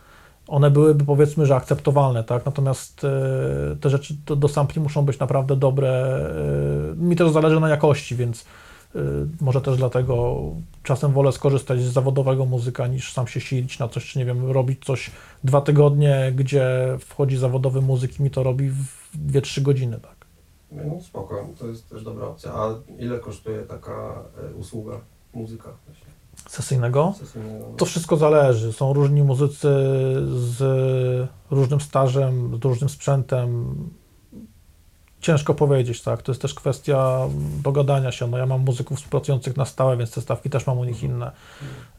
one 0.52 0.70
byłyby 0.70 1.04
powiedzmy, 1.04 1.46
że 1.46 1.56
akceptowalne, 1.56 2.24
tak? 2.24 2.46
Natomiast 2.46 3.04
e, 3.04 3.76
te 3.80 3.90
rzeczy 3.90 4.14
do, 4.26 4.36
do 4.36 4.48
sampli 4.48 4.80
muszą 4.80 5.04
być 5.04 5.18
naprawdę 5.18 5.56
dobre. 5.56 5.90
E, 6.92 6.96
mi 6.96 7.16
też 7.16 7.30
zależy 7.30 7.60
na 7.60 7.68
jakości, 7.68 8.16
więc 8.16 8.44
e, 8.94 8.98
może 9.40 9.60
też 9.60 9.76
dlatego 9.76 10.42
czasem 10.82 11.12
wolę 11.12 11.32
skorzystać 11.32 11.80
z 11.80 11.92
zawodowego 11.92 12.46
muzyka 12.46 12.86
niż 12.86 13.12
sam 13.12 13.26
się 13.26 13.40
silić 13.40 13.78
na 13.78 13.88
coś, 13.88 14.12
czy 14.12 14.18
nie 14.18 14.24
wiem, 14.24 14.50
robić 14.50 14.84
coś 14.84 15.10
dwa 15.44 15.60
tygodnie, 15.60 16.32
gdzie 16.36 16.96
wchodzi 17.00 17.36
zawodowy 17.36 17.80
muzyk 17.80 18.20
i 18.20 18.22
mi 18.22 18.30
to 18.30 18.42
robi 18.42 18.70
w 18.70 19.18
2-3 19.28 19.62
godziny, 19.62 20.00
tak? 20.00 20.16
No 20.72 21.00
spoko, 21.00 21.48
to 21.58 21.66
jest 21.66 21.88
też 21.88 22.04
dobra 22.04 22.26
opcja. 22.26 22.52
A 22.54 22.74
ile 22.98 23.18
kosztuje 23.18 23.62
taka 23.62 24.22
usługa, 24.58 25.00
muzyka 25.34 25.68
właśnie, 25.86 26.11
Sesyjnego. 26.48 27.14
sesyjnego? 27.18 27.64
To 27.76 27.84
wszystko 27.84 28.16
zależy. 28.16 28.72
Są 28.72 28.92
różni 28.92 29.22
muzycy 29.22 29.68
z 30.34 30.58
różnym 31.50 31.80
stażem, 31.80 32.58
z 32.62 32.64
różnym 32.64 32.88
sprzętem. 32.88 33.74
Ciężko 35.20 35.54
powiedzieć, 35.54 36.02
tak. 36.02 36.22
To 36.22 36.32
jest 36.32 36.42
też 36.42 36.54
kwestia 36.54 37.18
dogadania 37.62 38.12
się. 38.12 38.26
No 38.26 38.38
ja 38.38 38.46
mam 38.46 38.60
muzyków 38.60 38.98
współpracujących 38.98 39.56
na 39.56 39.64
stałe, 39.64 39.96
więc 39.96 40.10
te 40.10 40.20
stawki 40.20 40.50
też 40.50 40.66
mam 40.66 40.78
u 40.78 40.84
nich 40.84 41.02
inne. 41.02 41.30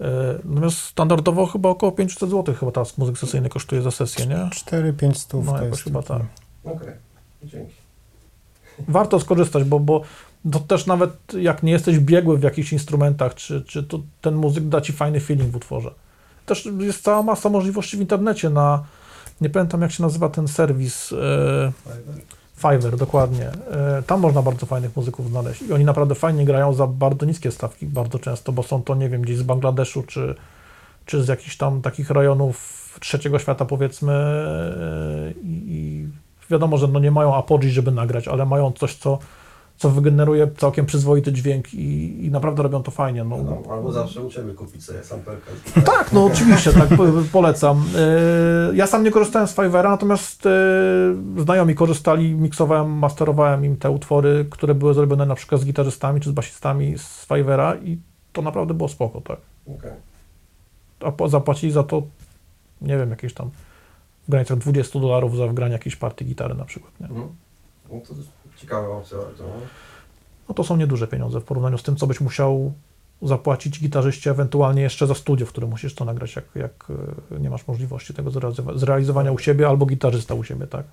Y, 0.02 0.06
Natomiast 0.44 0.78
standardowo 0.78 1.46
chyba 1.46 1.70
około 1.70 1.92
500 1.92 2.30
zł 2.30 2.56
chyba 2.56 2.72
teraz 2.72 2.98
muzyk 2.98 3.18
sesyjny 3.18 3.50
kosztuje 3.50 3.82
za 3.82 3.92
sesję, 3.92 4.26
nie? 4.28 4.36
4-5 4.36 5.14
stów 5.14 5.46
No 5.46 5.64
jakoś 5.64 5.84
chyba 5.84 6.02
tak. 6.04 6.22
Okej, 6.64 6.94
dzięki. 7.44 7.74
Warto 8.88 9.20
skorzystać, 9.20 9.64
bo, 9.64 9.80
bo 9.80 10.02
to 10.52 10.60
też 10.60 10.86
nawet 10.86 11.12
jak 11.38 11.64
nie 11.64 11.72
jesteś 11.72 12.00
biegły 12.00 12.38
w 12.38 12.44
jakichś 12.44 12.74
instrumentach, 12.74 13.36
czy, 13.36 13.62
czy 13.62 13.84
to 13.84 14.00
ten 14.22 14.36
muzyk 14.36 14.68
da 14.68 14.82
ci 14.82 14.94
fajny 14.94 15.20
feeling 15.20 15.52
w 15.52 15.56
utworze. 15.56 15.92
Też 16.46 16.70
jest 16.80 17.04
cała 17.04 17.24
masa 17.24 17.50
możliwości 17.50 17.98
w 17.98 18.00
internecie 18.00 18.50
na, 18.50 18.84
nie 19.42 19.50
pamiętam 19.50 19.82
jak 19.82 19.92
się 19.92 20.04
nazywa 20.04 20.30
ten 20.30 20.48
serwis, 20.48 21.14
e, 21.14 21.72
Fiverr, 22.58 22.98
dokładnie. 22.98 23.50
E, 23.72 24.04
tam 24.08 24.20
można 24.20 24.42
bardzo 24.42 24.66
fajnych 24.66 24.96
muzyków 24.96 25.30
znaleźć 25.30 25.62
i 25.62 25.74
oni 25.74 25.86
naprawdę 25.86 26.16
fajnie 26.16 26.46
grają 26.46 26.74
za 26.74 26.88
bardzo 26.88 27.26
niskie 27.26 27.52
stawki 27.52 27.86
bardzo 27.86 28.20
często, 28.20 28.52
bo 28.52 28.64
są 28.64 28.84
to, 28.84 28.96
nie 28.96 29.10
wiem, 29.10 29.22
gdzieś 29.22 29.38
z 29.38 29.44
Bangladeszu, 29.44 30.04
czy, 30.04 30.36
czy 31.06 31.24
z 31.24 31.28
jakichś 31.28 31.58
tam 31.58 31.82
takich 31.82 32.10
rejonów 32.10 32.80
trzeciego 33.00 33.40
świata 33.40 33.66
powiedzmy 33.66 34.14
e, 34.14 35.34
i 35.44 36.08
wiadomo, 36.50 36.78
że 36.78 36.88
no 36.88 37.00
nie 37.00 37.12
mają 37.12 37.36
Apogee, 37.36 37.70
żeby 37.70 37.92
nagrać, 37.92 38.28
ale 38.28 38.46
mają 38.46 38.72
coś, 38.72 38.96
co, 38.96 39.20
co 39.78 39.90
wygeneruje 39.90 40.48
całkiem 40.58 40.86
przyzwoity 40.86 41.34
dźwięk 41.34 41.74
i, 41.74 42.26
i 42.26 42.32
naprawdę 42.32 42.64
robią 42.64 42.84
to 42.84 42.92
fajnie. 42.92 43.24
No, 43.24 43.38
No, 43.44 43.74
albo 43.74 43.92
zawsze 43.92 44.22
u 44.22 44.30
Ciebie 44.30 44.54
kupić 44.54 44.86
sobie 44.86 45.04
samplerkę. 45.04 45.52
tak, 45.86 46.12
no 46.14 46.26
oczywiście, 46.26 46.74
tak 46.74 46.88
po- 46.90 47.04
polecam. 47.32 47.84
E, 47.98 48.76
Ja 48.76 48.88
sam 48.88 49.04
nie 49.04 49.12
korzystałem 49.12 49.48
z 49.48 49.56
Fivera, 49.56 49.90
natomiast 49.90 50.46
e, 50.46 50.50
znajomi 51.38 51.76
korzystali, 51.76 52.36
miksowałem, 52.36 52.92
masterowałem 52.92 53.66
im 53.66 53.78
te 53.78 53.90
utwory, 53.92 54.46
które 54.50 54.76
były 54.76 54.94
zrobione 54.94 55.26
na 55.26 55.36
przykład 55.36 55.62
z 55.62 55.66
gitarzystami 55.66 56.22
czy 56.22 56.30
z 56.30 56.34
basistami 56.34 56.98
z 56.98 57.26
Fivera 57.26 57.76
i 57.76 57.98
to 58.34 58.42
naprawdę 58.42 58.74
było 58.74 58.90
spoko, 58.90 59.22
tak. 59.22 59.38
Okej. 59.78 59.92
A 61.24 61.28
zapłacili 61.28 61.72
za 61.72 61.84
to, 61.84 62.02
nie 62.82 62.98
wiem, 62.98 63.10
jakieś 63.10 63.34
tam 63.34 63.50
w 64.28 64.32
granicach 64.32 64.58
20 64.58 65.00
dolarów 65.00 65.38
za 65.38 65.48
wgranie 65.48 65.74
jakiejś 65.74 65.96
partii 65.96 66.26
gitary 66.26 66.56
na 66.56 66.66
przykład, 66.66 66.92
nie? 67.00 67.08
Mhm. 67.08 67.28
No 67.92 68.00
to 68.08 68.14
ciekawa 68.64 68.88
opcja 68.88 69.18
bardzo. 69.18 69.44
No. 70.50 70.56
To 70.56 70.64
są 70.64 70.78
nieduże 70.78 71.08
pieniądze 71.08 71.40
w 71.40 71.44
porównaniu 71.44 71.78
z 71.78 71.84
tym, 71.84 71.96
co 71.96 72.08
byś 72.08 72.22
musiał 72.22 72.74
zapłacić 73.22 73.80
gitarzyście 73.80 74.32
ewentualnie 74.32 74.82
jeszcze 74.82 75.08
za 75.08 75.16
studio, 75.16 75.46
w 75.46 75.50
którym 75.50 75.70
musisz 75.70 75.96
to 75.96 76.06
nagrać, 76.06 76.36
jak, 76.36 76.46
jak 76.56 76.88
e, 77.32 77.40
nie 77.40 77.50
masz 77.50 77.68
możliwości 77.68 78.14
tego 78.14 78.32
zrealizowa- 78.32 78.78
zrealizowania 78.78 79.32
u 79.32 79.38
siebie 79.38 79.68
albo 79.68 79.86
gitarzysta 79.86 80.34
u 80.36 80.44
siebie, 80.44 80.68
tak? 80.68 80.86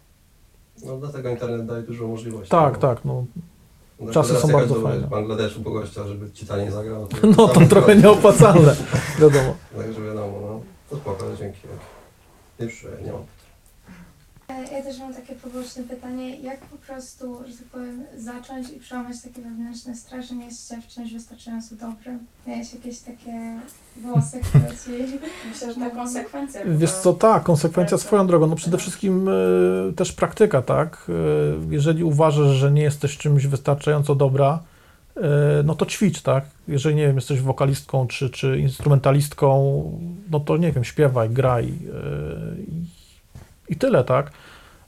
no 0.84 0.96
dlatego 0.96 1.28
internet 1.28 1.66
daje 1.66 1.82
dużo 1.82 2.08
możliwości. 2.08 2.50
Tak, 2.50 2.74
no. 2.74 2.80
tak, 2.80 3.04
no, 3.04 3.24
No, 4.00 4.12
Czasy 4.12 4.34
są 4.34 4.48
bardzo 4.48 4.74
do 4.74 4.80
fajne. 4.80 5.06
Bangladeszu 5.06 5.62
po 5.62 5.70
gościa, 5.70 6.06
żeby 6.06 6.30
ci 6.30 6.46
taniej 6.46 6.70
zagrał. 6.70 7.08
no 7.36 7.48
to 7.48 7.60
trochę 7.60 7.96
nieopłacalne, 7.96 8.76
wiadomo. 9.20 9.54
Także 9.76 10.00
wiadomo, 10.00 10.38
no. 10.40 10.60
To 10.90 10.96
spoko, 10.96 11.24
dzięki. 11.38 11.58
Już 12.58 12.86
nie 13.04 13.12
mam. 13.12 13.22
Ja 14.72 14.82
też 14.82 14.98
mam 14.98 15.14
takie 15.14 15.34
poboczne 15.34 15.82
pytanie, 15.82 16.36
jak 16.36 16.60
po 16.60 16.76
prostu, 16.76 17.38
że 17.48 17.56
tak 17.56 17.66
powiem, 17.66 18.04
zacząć 18.16 18.70
i 18.70 18.80
przełamać 18.80 19.22
takie 19.22 19.42
wewnętrzne 19.42 19.94
strach, 19.96 20.22
że 20.22 20.34
nie 20.34 20.44
jest 20.44 20.68
się 20.68 20.82
w 20.82 20.86
czymś 20.86 21.12
wystarczająco 21.12 21.74
dobrym? 21.74 22.18
Miałeś 22.46 22.74
jakieś 22.74 22.98
takie 22.98 23.60
głosy, 23.96 24.40
które 24.40 24.64
ci... 24.64 24.90
Myślę, 25.52 25.74
że 25.74 25.80
ta 25.80 25.90
konsekwencja. 25.90 26.60
Wiesz 26.66 26.92
co, 26.92 27.12
tak, 27.12 27.42
konsekwencja 27.42 27.98
swoją 27.98 28.26
drogą. 28.26 28.46
No 28.46 28.56
przede 28.56 28.78
wszystkim 28.78 29.28
e, 29.28 29.32
też 29.92 30.12
praktyka, 30.12 30.62
tak? 30.62 31.06
E, 31.08 31.12
jeżeli 31.70 32.04
uważasz, 32.04 32.48
że 32.48 32.72
nie 32.72 32.82
jesteś 32.82 33.18
czymś 33.18 33.46
wystarczająco 33.46 34.14
dobra, 34.14 34.62
e, 35.16 35.20
no 35.64 35.74
to 35.74 35.86
ćwicz, 35.86 36.22
tak? 36.22 36.44
Jeżeli, 36.68 36.94
nie 36.94 37.06
wiem, 37.06 37.16
jesteś 37.16 37.40
wokalistką 37.40 38.06
czy, 38.06 38.30
czy 38.30 38.58
instrumentalistką, 38.58 39.82
no 40.30 40.40
to 40.40 40.56
nie 40.56 40.72
wiem, 40.72 40.84
śpiewaj, 40.84 41.30
graj 41.30 41.68
i, 41.68 42.84
i 43.72 43.76
tyle, 43.76 44.04
tak? 44.04 44.30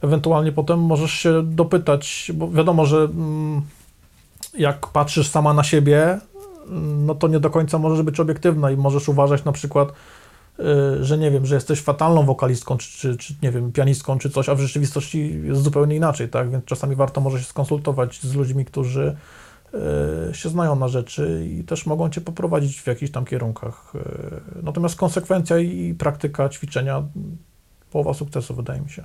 Ewentualnie 0.03 0.53
potem 0.53 0.81
możesz 0.81 1.12
się 1.12 1.43
dopytać, 1.43 2.33
bo 2.35 2.51
wiadomo, 2.51 2.87
że 2.87 2.97
mm, 2.97 3.62
jak 4.59 4.87
patrzysz 4.87 5.29
sama 5.29 5.55
na 5.55 5.65
siebie, 5.65 6.21
mm, 6.69 7.07
no 7.07 7.15
to 7.15 7.29
nie 7.29 7.41
do 7.41 7.51
końca 7.51 7.79
możesz 7.79 8.03
być 8.03 8.21
obiektywna 8.21 8.71
i 8.71 8.77
możesz 8.77 9.09
uważać 9.09 9.45
na 9.45 9.53
przykład, 9.53 9.88
y, 10.59 11.05
że 11.05 11.19
nie 11.19 11.31
wiem, 11.31 11.47
że 11.47 11.55
jesteś 11.55 11.81
fatalną 11.81 12.27
wokalistką, 12.27 12.77
czy, 12.77 12.88
czy, 12.99 13.17
czy 13.17 13.35
nie 13.43 13.51
wiem, 13.51 13.73
pianistką, 13.73 14.19
czy 14.19 14.31
coś, 14.31 14.49
a 14.49 14.55
w 14.55 14.61
rzeczywistości 14.61 15.41
jest 15.45 15.62
zupełnie 15.62 15.97
inaczej, 15.97 16.29
tak? 16.29 16.51
Więc 16.51 16.65
czasami 16.65 16.97
warto 16.97 17.21
może 17.21 17.38
się 17.38 17.45
skonsultować 17.45 18.21
z 18.21 18.35
ludźmi, 18.35 18.65
którzy 18.65 19.17
y, 20.31 20.35
się 20.35 20.49
znają 20.49 20.77
na 20.77 20.88
rzeczy 20.88 21.47
i 21.51 21.65
też 21.65 21.87
mogą 21.87 22.11
cię 22.11 22.21
poprowadzić 22.21 22.81
w 22.81 22.87
jakichś 22.87 23.12
tam 23.12 23.25
kierunkach. 23.25 23.93
Y, 23.95 24.62
Natomiast 24.62 24.97
konsekwencja 24.97 25.59
i 25.59 25.95
praktyka, 25.95 26.49
ćwiczenia, 26.49 27.03
połowa 27.91 28.15
sukcesu, 28.15 28.55
wydaje 28.55 28.81
mi 28.81 28.91
się. 28.91 29.05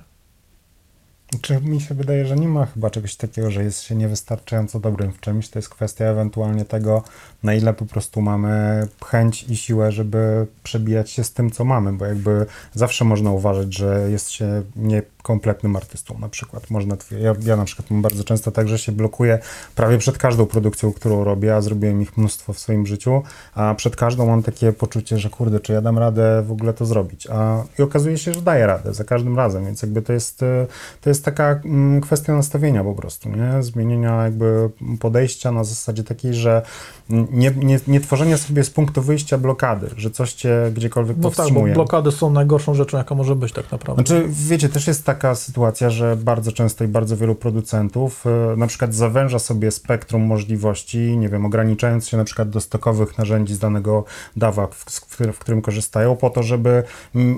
Czy 1.40 1.60
mi 1.60 1.80
się 1.80 1.94
wydaje, 1.94 2.26
że 2.26 2.36
nie 2.36 2.48
ma 2.48 2.66
chyba 2.66 2.90
czegoś 2.90 3.16
takiego, 3.16 3.50
że 3.50 3.64
jest 3.64 3.82
się 3.82 3.94
niewystarczająco 3.94 4.80
dobrym 4.80 5.12
w 5.12 5.20
czymś. 5.20 5.48
To 5.48 5.58
jest 5.58 5.68
kwestia 5.68 6.04
ewentualnie 6.04 6.64
tego, 6.64 7.02
na 7.42 7.54
ile 7.54 7.74
po 7.74 7.86
prostu 7.86 8.20
mamy 8.20 8.86
chęć 9.04 9.42
i 9.42 9.56
siłę, 9.56 9.92
żeby 9.92 10.46
przebijać 10.62 11.10
się 11.10 11.24
z 11.24 11.32
tym, 11.32 11.50
co 11.50 11.64
mamy, 11.64 11.92
bo 11.92 12.06
jakby 12.06 12.46
zawsze 12.74 13.04
można 13.04 13.30
uważać, 13.30 13.74
że 13.74 14.10
jest 14.10 14.30
się 14.30 14.62
niekompletnym 14.76 15.76
artystą 15.76 16.18
na 16.18 16.28
przykład. 16.28 16.70
Można, 16.70 16.96
ja, 17.20 17.34
ja 17.42 17.56
na 17.56 17.64
przykład 17.64 17.90
mam 17.90 18.02
bardzo 18.02 18.24
często 18.24 18.50
tak, 18.50 18.68
że 18.68 18.78
się 18.78 18.92
blokuję 18.92 19.38
prawie 19.74 19.98
przed 19.98 20.18
każdą 20.18 20.46
produkcją, 20.46 20.92
którą 20.92 21.24
robię, 21.24 21.56
a 21.56 21.60
zrobiłem 21.60 22.02
ich 22.02 22.16
mnóstwo 22.16 22.52
w 22.52 22.58
swoim 22.58 22.86
życiu, 22.86 23.22
a 23.54 23.74
przed 23.74 23.96
każdą 23.96 24.26
mam 24.26 24.42
takie 24.42 24.72
poczucie, 24.72 25.18
że 25.18 25.30
kurde, 25.30 25.60
czy 25.60 25.72
ja 25.72 25.80
dam 25.80 25.98
radę 25.98 26.42
w 26.42 26.52
ogóle 26.52 26.72
to 26.72 26.86
zrobić, 26.86 27.26
a 27.26 27.62
i 27.78 27.82
okazuje 27.82 28.18
się, 28.18 28.34
że 28.34 28.42
daję 28.42 28.66
radę 28.66 28.94
za 28.94 29.04
każdym 29.04 29.36
razem, 29.36 29.64
więc 29.64 29.82
jakby 29.82 30.02
to 30.02 30.12
jest, 30.12 30.42
e, 30.42 30.66
to 31.00 31.10
jest 31.10 31.17
taka 31.24 31.60
mm, 31.64 32.00
kwestia 32.00 32.32
nastawienia 32.36 32.84
po 32.84 32.94
prostu, 32.94 33.28
nie? 33.28 33.62
Zmienienia 33.62 34.24
jakby 34.24 34.70
podejścia 35.00 35.52
na 35.52 35.64
zasadzie 35.64 36.04
takiej, 36.04 36.34
że 36.34 36.62
nie, 37.10 37.50
nie, 37.50 37.80
nie 37.86 38.00
tworzenia 38.00 38.36
sobie 38.38 38.64
z 38.64 38.70
punktu 38.70 39.02
wyjścia 39.02 39.38
blokady, 39.38 39.90
że 39.96 40.10
coś 40.10 40.32
cię 40.32 40.70
gdziekolwiek 40.74 41.16
No 41.16 41.22
tak, 41.22 41.30
bo 41.30 41.36
powstrzymuje. 41.36 41.74
blokady 41.74 42.12
są 42.12 42.30
najgorszą 42.30 42.74
rzeczą, 42.74 42.98
jaka 42.98 43.14
może 43.14 43.36
być 43.36 43.52
tak 43.52 43.72
naprawdę. 43.72 44.02
Znaczy, 44.06 44.26
wiecie, 44.30 44.68
też 44.68 44.86
jest 44.86 45.04
taka 45.04 45.34
sytuacja, 45.34 45.90
że 45.90 46.16
bardzo 46.16 46.52
często 46.52 46.84
i 46.84 46.88
bardzo 46.88 47.16
wielu 47.16 47.34
producentów 47.34 48.24
e, 48.26 48.56
na 48.56 48.66
przykład 48.66 48.94
zawęża 48.94 49.38
sobie 49.38 49.70
spektrum 49.70 50.22
możliwości, 50.22 50.98
nie 51.18 51.28
wiem, 51.28 51.46
ograniczając 51.46 52.08
się 52.08 52.16
na 52.16 52.24
przykład 52.24 52.50
do 52.50 52.60
stokowych 52.60 53.18
narzędzi 53.18 53.54
z 53.54 53.58
danego 53.58 54.04
dawa, 54.36 54.66
w, 54.66 54.84
w, 55.32 55.38
którym- 55.38 55.62
korzystają, 55.62 56.16
po 56.16 56.30
to, 56.30 56.42
żeby 56.42 56.82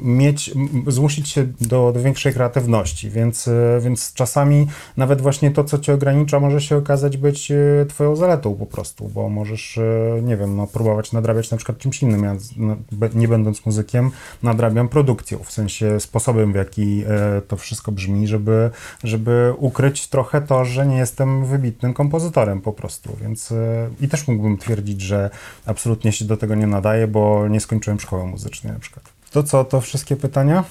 mieć, 0.03 0.51
zmusić 0.87 1.29
się 1.29 1.47
do, 1.61 1.93
do 1.95 2.01
większej 2.03 2.33
kreatywności, 2.35 3.11
więc, 3.11 3.49
e, 3.49 3.53
więc 3.81 4.13
czasami 4.15 4.67
nawet 4.97 5.21
właśnie 5.21 5.51
to, 5.51 5.65
co 5.65 5.79
cię 5.79 5.95
ogranicza, 5.95 6.41
może 6.41 6.61
się 6.61 6.77
okazać 6.77 7.17
być 7.17 7.51
e, 7.51 7.57
twoją 7.89 8.17
zaletą 8.17 8.55
po 8.55 8.67
prostu, 8.67 9.09
bo 9.09 9.29
możesz, 9.29 9.79
e, 9.79 10.23
nie 10.23 10.37
wiem, 10.37 10.57
no, 10.57 10.67
próbować 10.67 11.13
nadrabiać 11.13 11.51
na 11.51 11.57
przykład 11.57 11.79
czymś 11.79 12.03
innym. 12.03 12.25
Ja, 12.25 12.37
no, 12.57 12.77
nie 13.15 13.29
będąc 13.29 13.67
muzykiem, 13.67 14.11
nadrabiam 14.43 14.89
produkcją, 14.89 15.39
w 15.39 15.53
sensie 15.53 16.01
sposobem, 16.01 16.53
w 16.53 16.57
jaki 16.57 17.05
e, 17.07 17.43
to 17.49 17.57
wszystko 17.57 17.93
brzmi, 17.93 18.27
żeby, 18.27 18.71
żeby 19.05 19.55
ukryć 19.59 20.09
trochę 20.09 20.41
to, 20.41 20.65
że 20.65 20.87
nie 20.87 20.97
jestem 20.97 21.45
wybitnym 21.45 21.95
kompozytorem 21.95 22.61
po 22.61 22.73
prostu, 22.73 23.17
więc 23.21 23.55
i 24.01 24.09
też 24.09 24.29
mógłbym 24.29 24.59
twierdzić, 24.59 25.01
że 25.01 25.31
absolutnie 25.67 26.13
się 26.13 26.25
do 26.25 26.37
tego 26.37 26.55
nie 26.55 26.67
nadaję, 26.67 27.07
bo 27.07 27.49
nie 27.49 27.61
skończyłem 27.61 28.01
szkoły 28.01 28.27
muzycznej 28.27 28.73
na 28.73 28.79
przykład. 28.79 29.05
To 29.31 29.43
co, 29.43 29.65
to 29.65 29.81
wszystkie 29.81 30.17
pytania? 30.17 30.65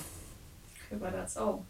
Chyba 0.90 1.08
all. 1.36 1.69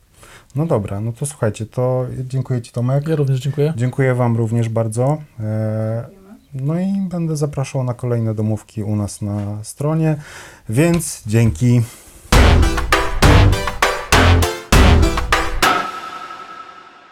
No 0.55 0.65
dobra, 0.65 1.01
no 1.01 1.13
to 1.13 1.25
słuchajcie, 1.25 1.65
to 1.65 2.05
dziękuję 2.23 2.61
Ci 2.61 2.71
Tomek. 2.71 3.07
Ja 3.07 3.15
również 3.15 3.39
dziękuję. 3.39 3.73
Dziękuję 3.77 4.15
Wam 4.15 4.37
również 4.37 4.69
bardzo. 4.69 5.17
E. 5.39 6.19
No 6.53 6.79
i 6.79 6.93
będę 7.09 7.37
zapraszał 7.37 7.83
na 7.83 7.93
kolejne 7.93 8.35
domówki 8.35 8.83
u 8.83 8.95
nas 8.95 9.21
na 9.21 9.63
stronie, 9.63 10.15
więc 10.69 11.23
dzięki. 11.27 11.81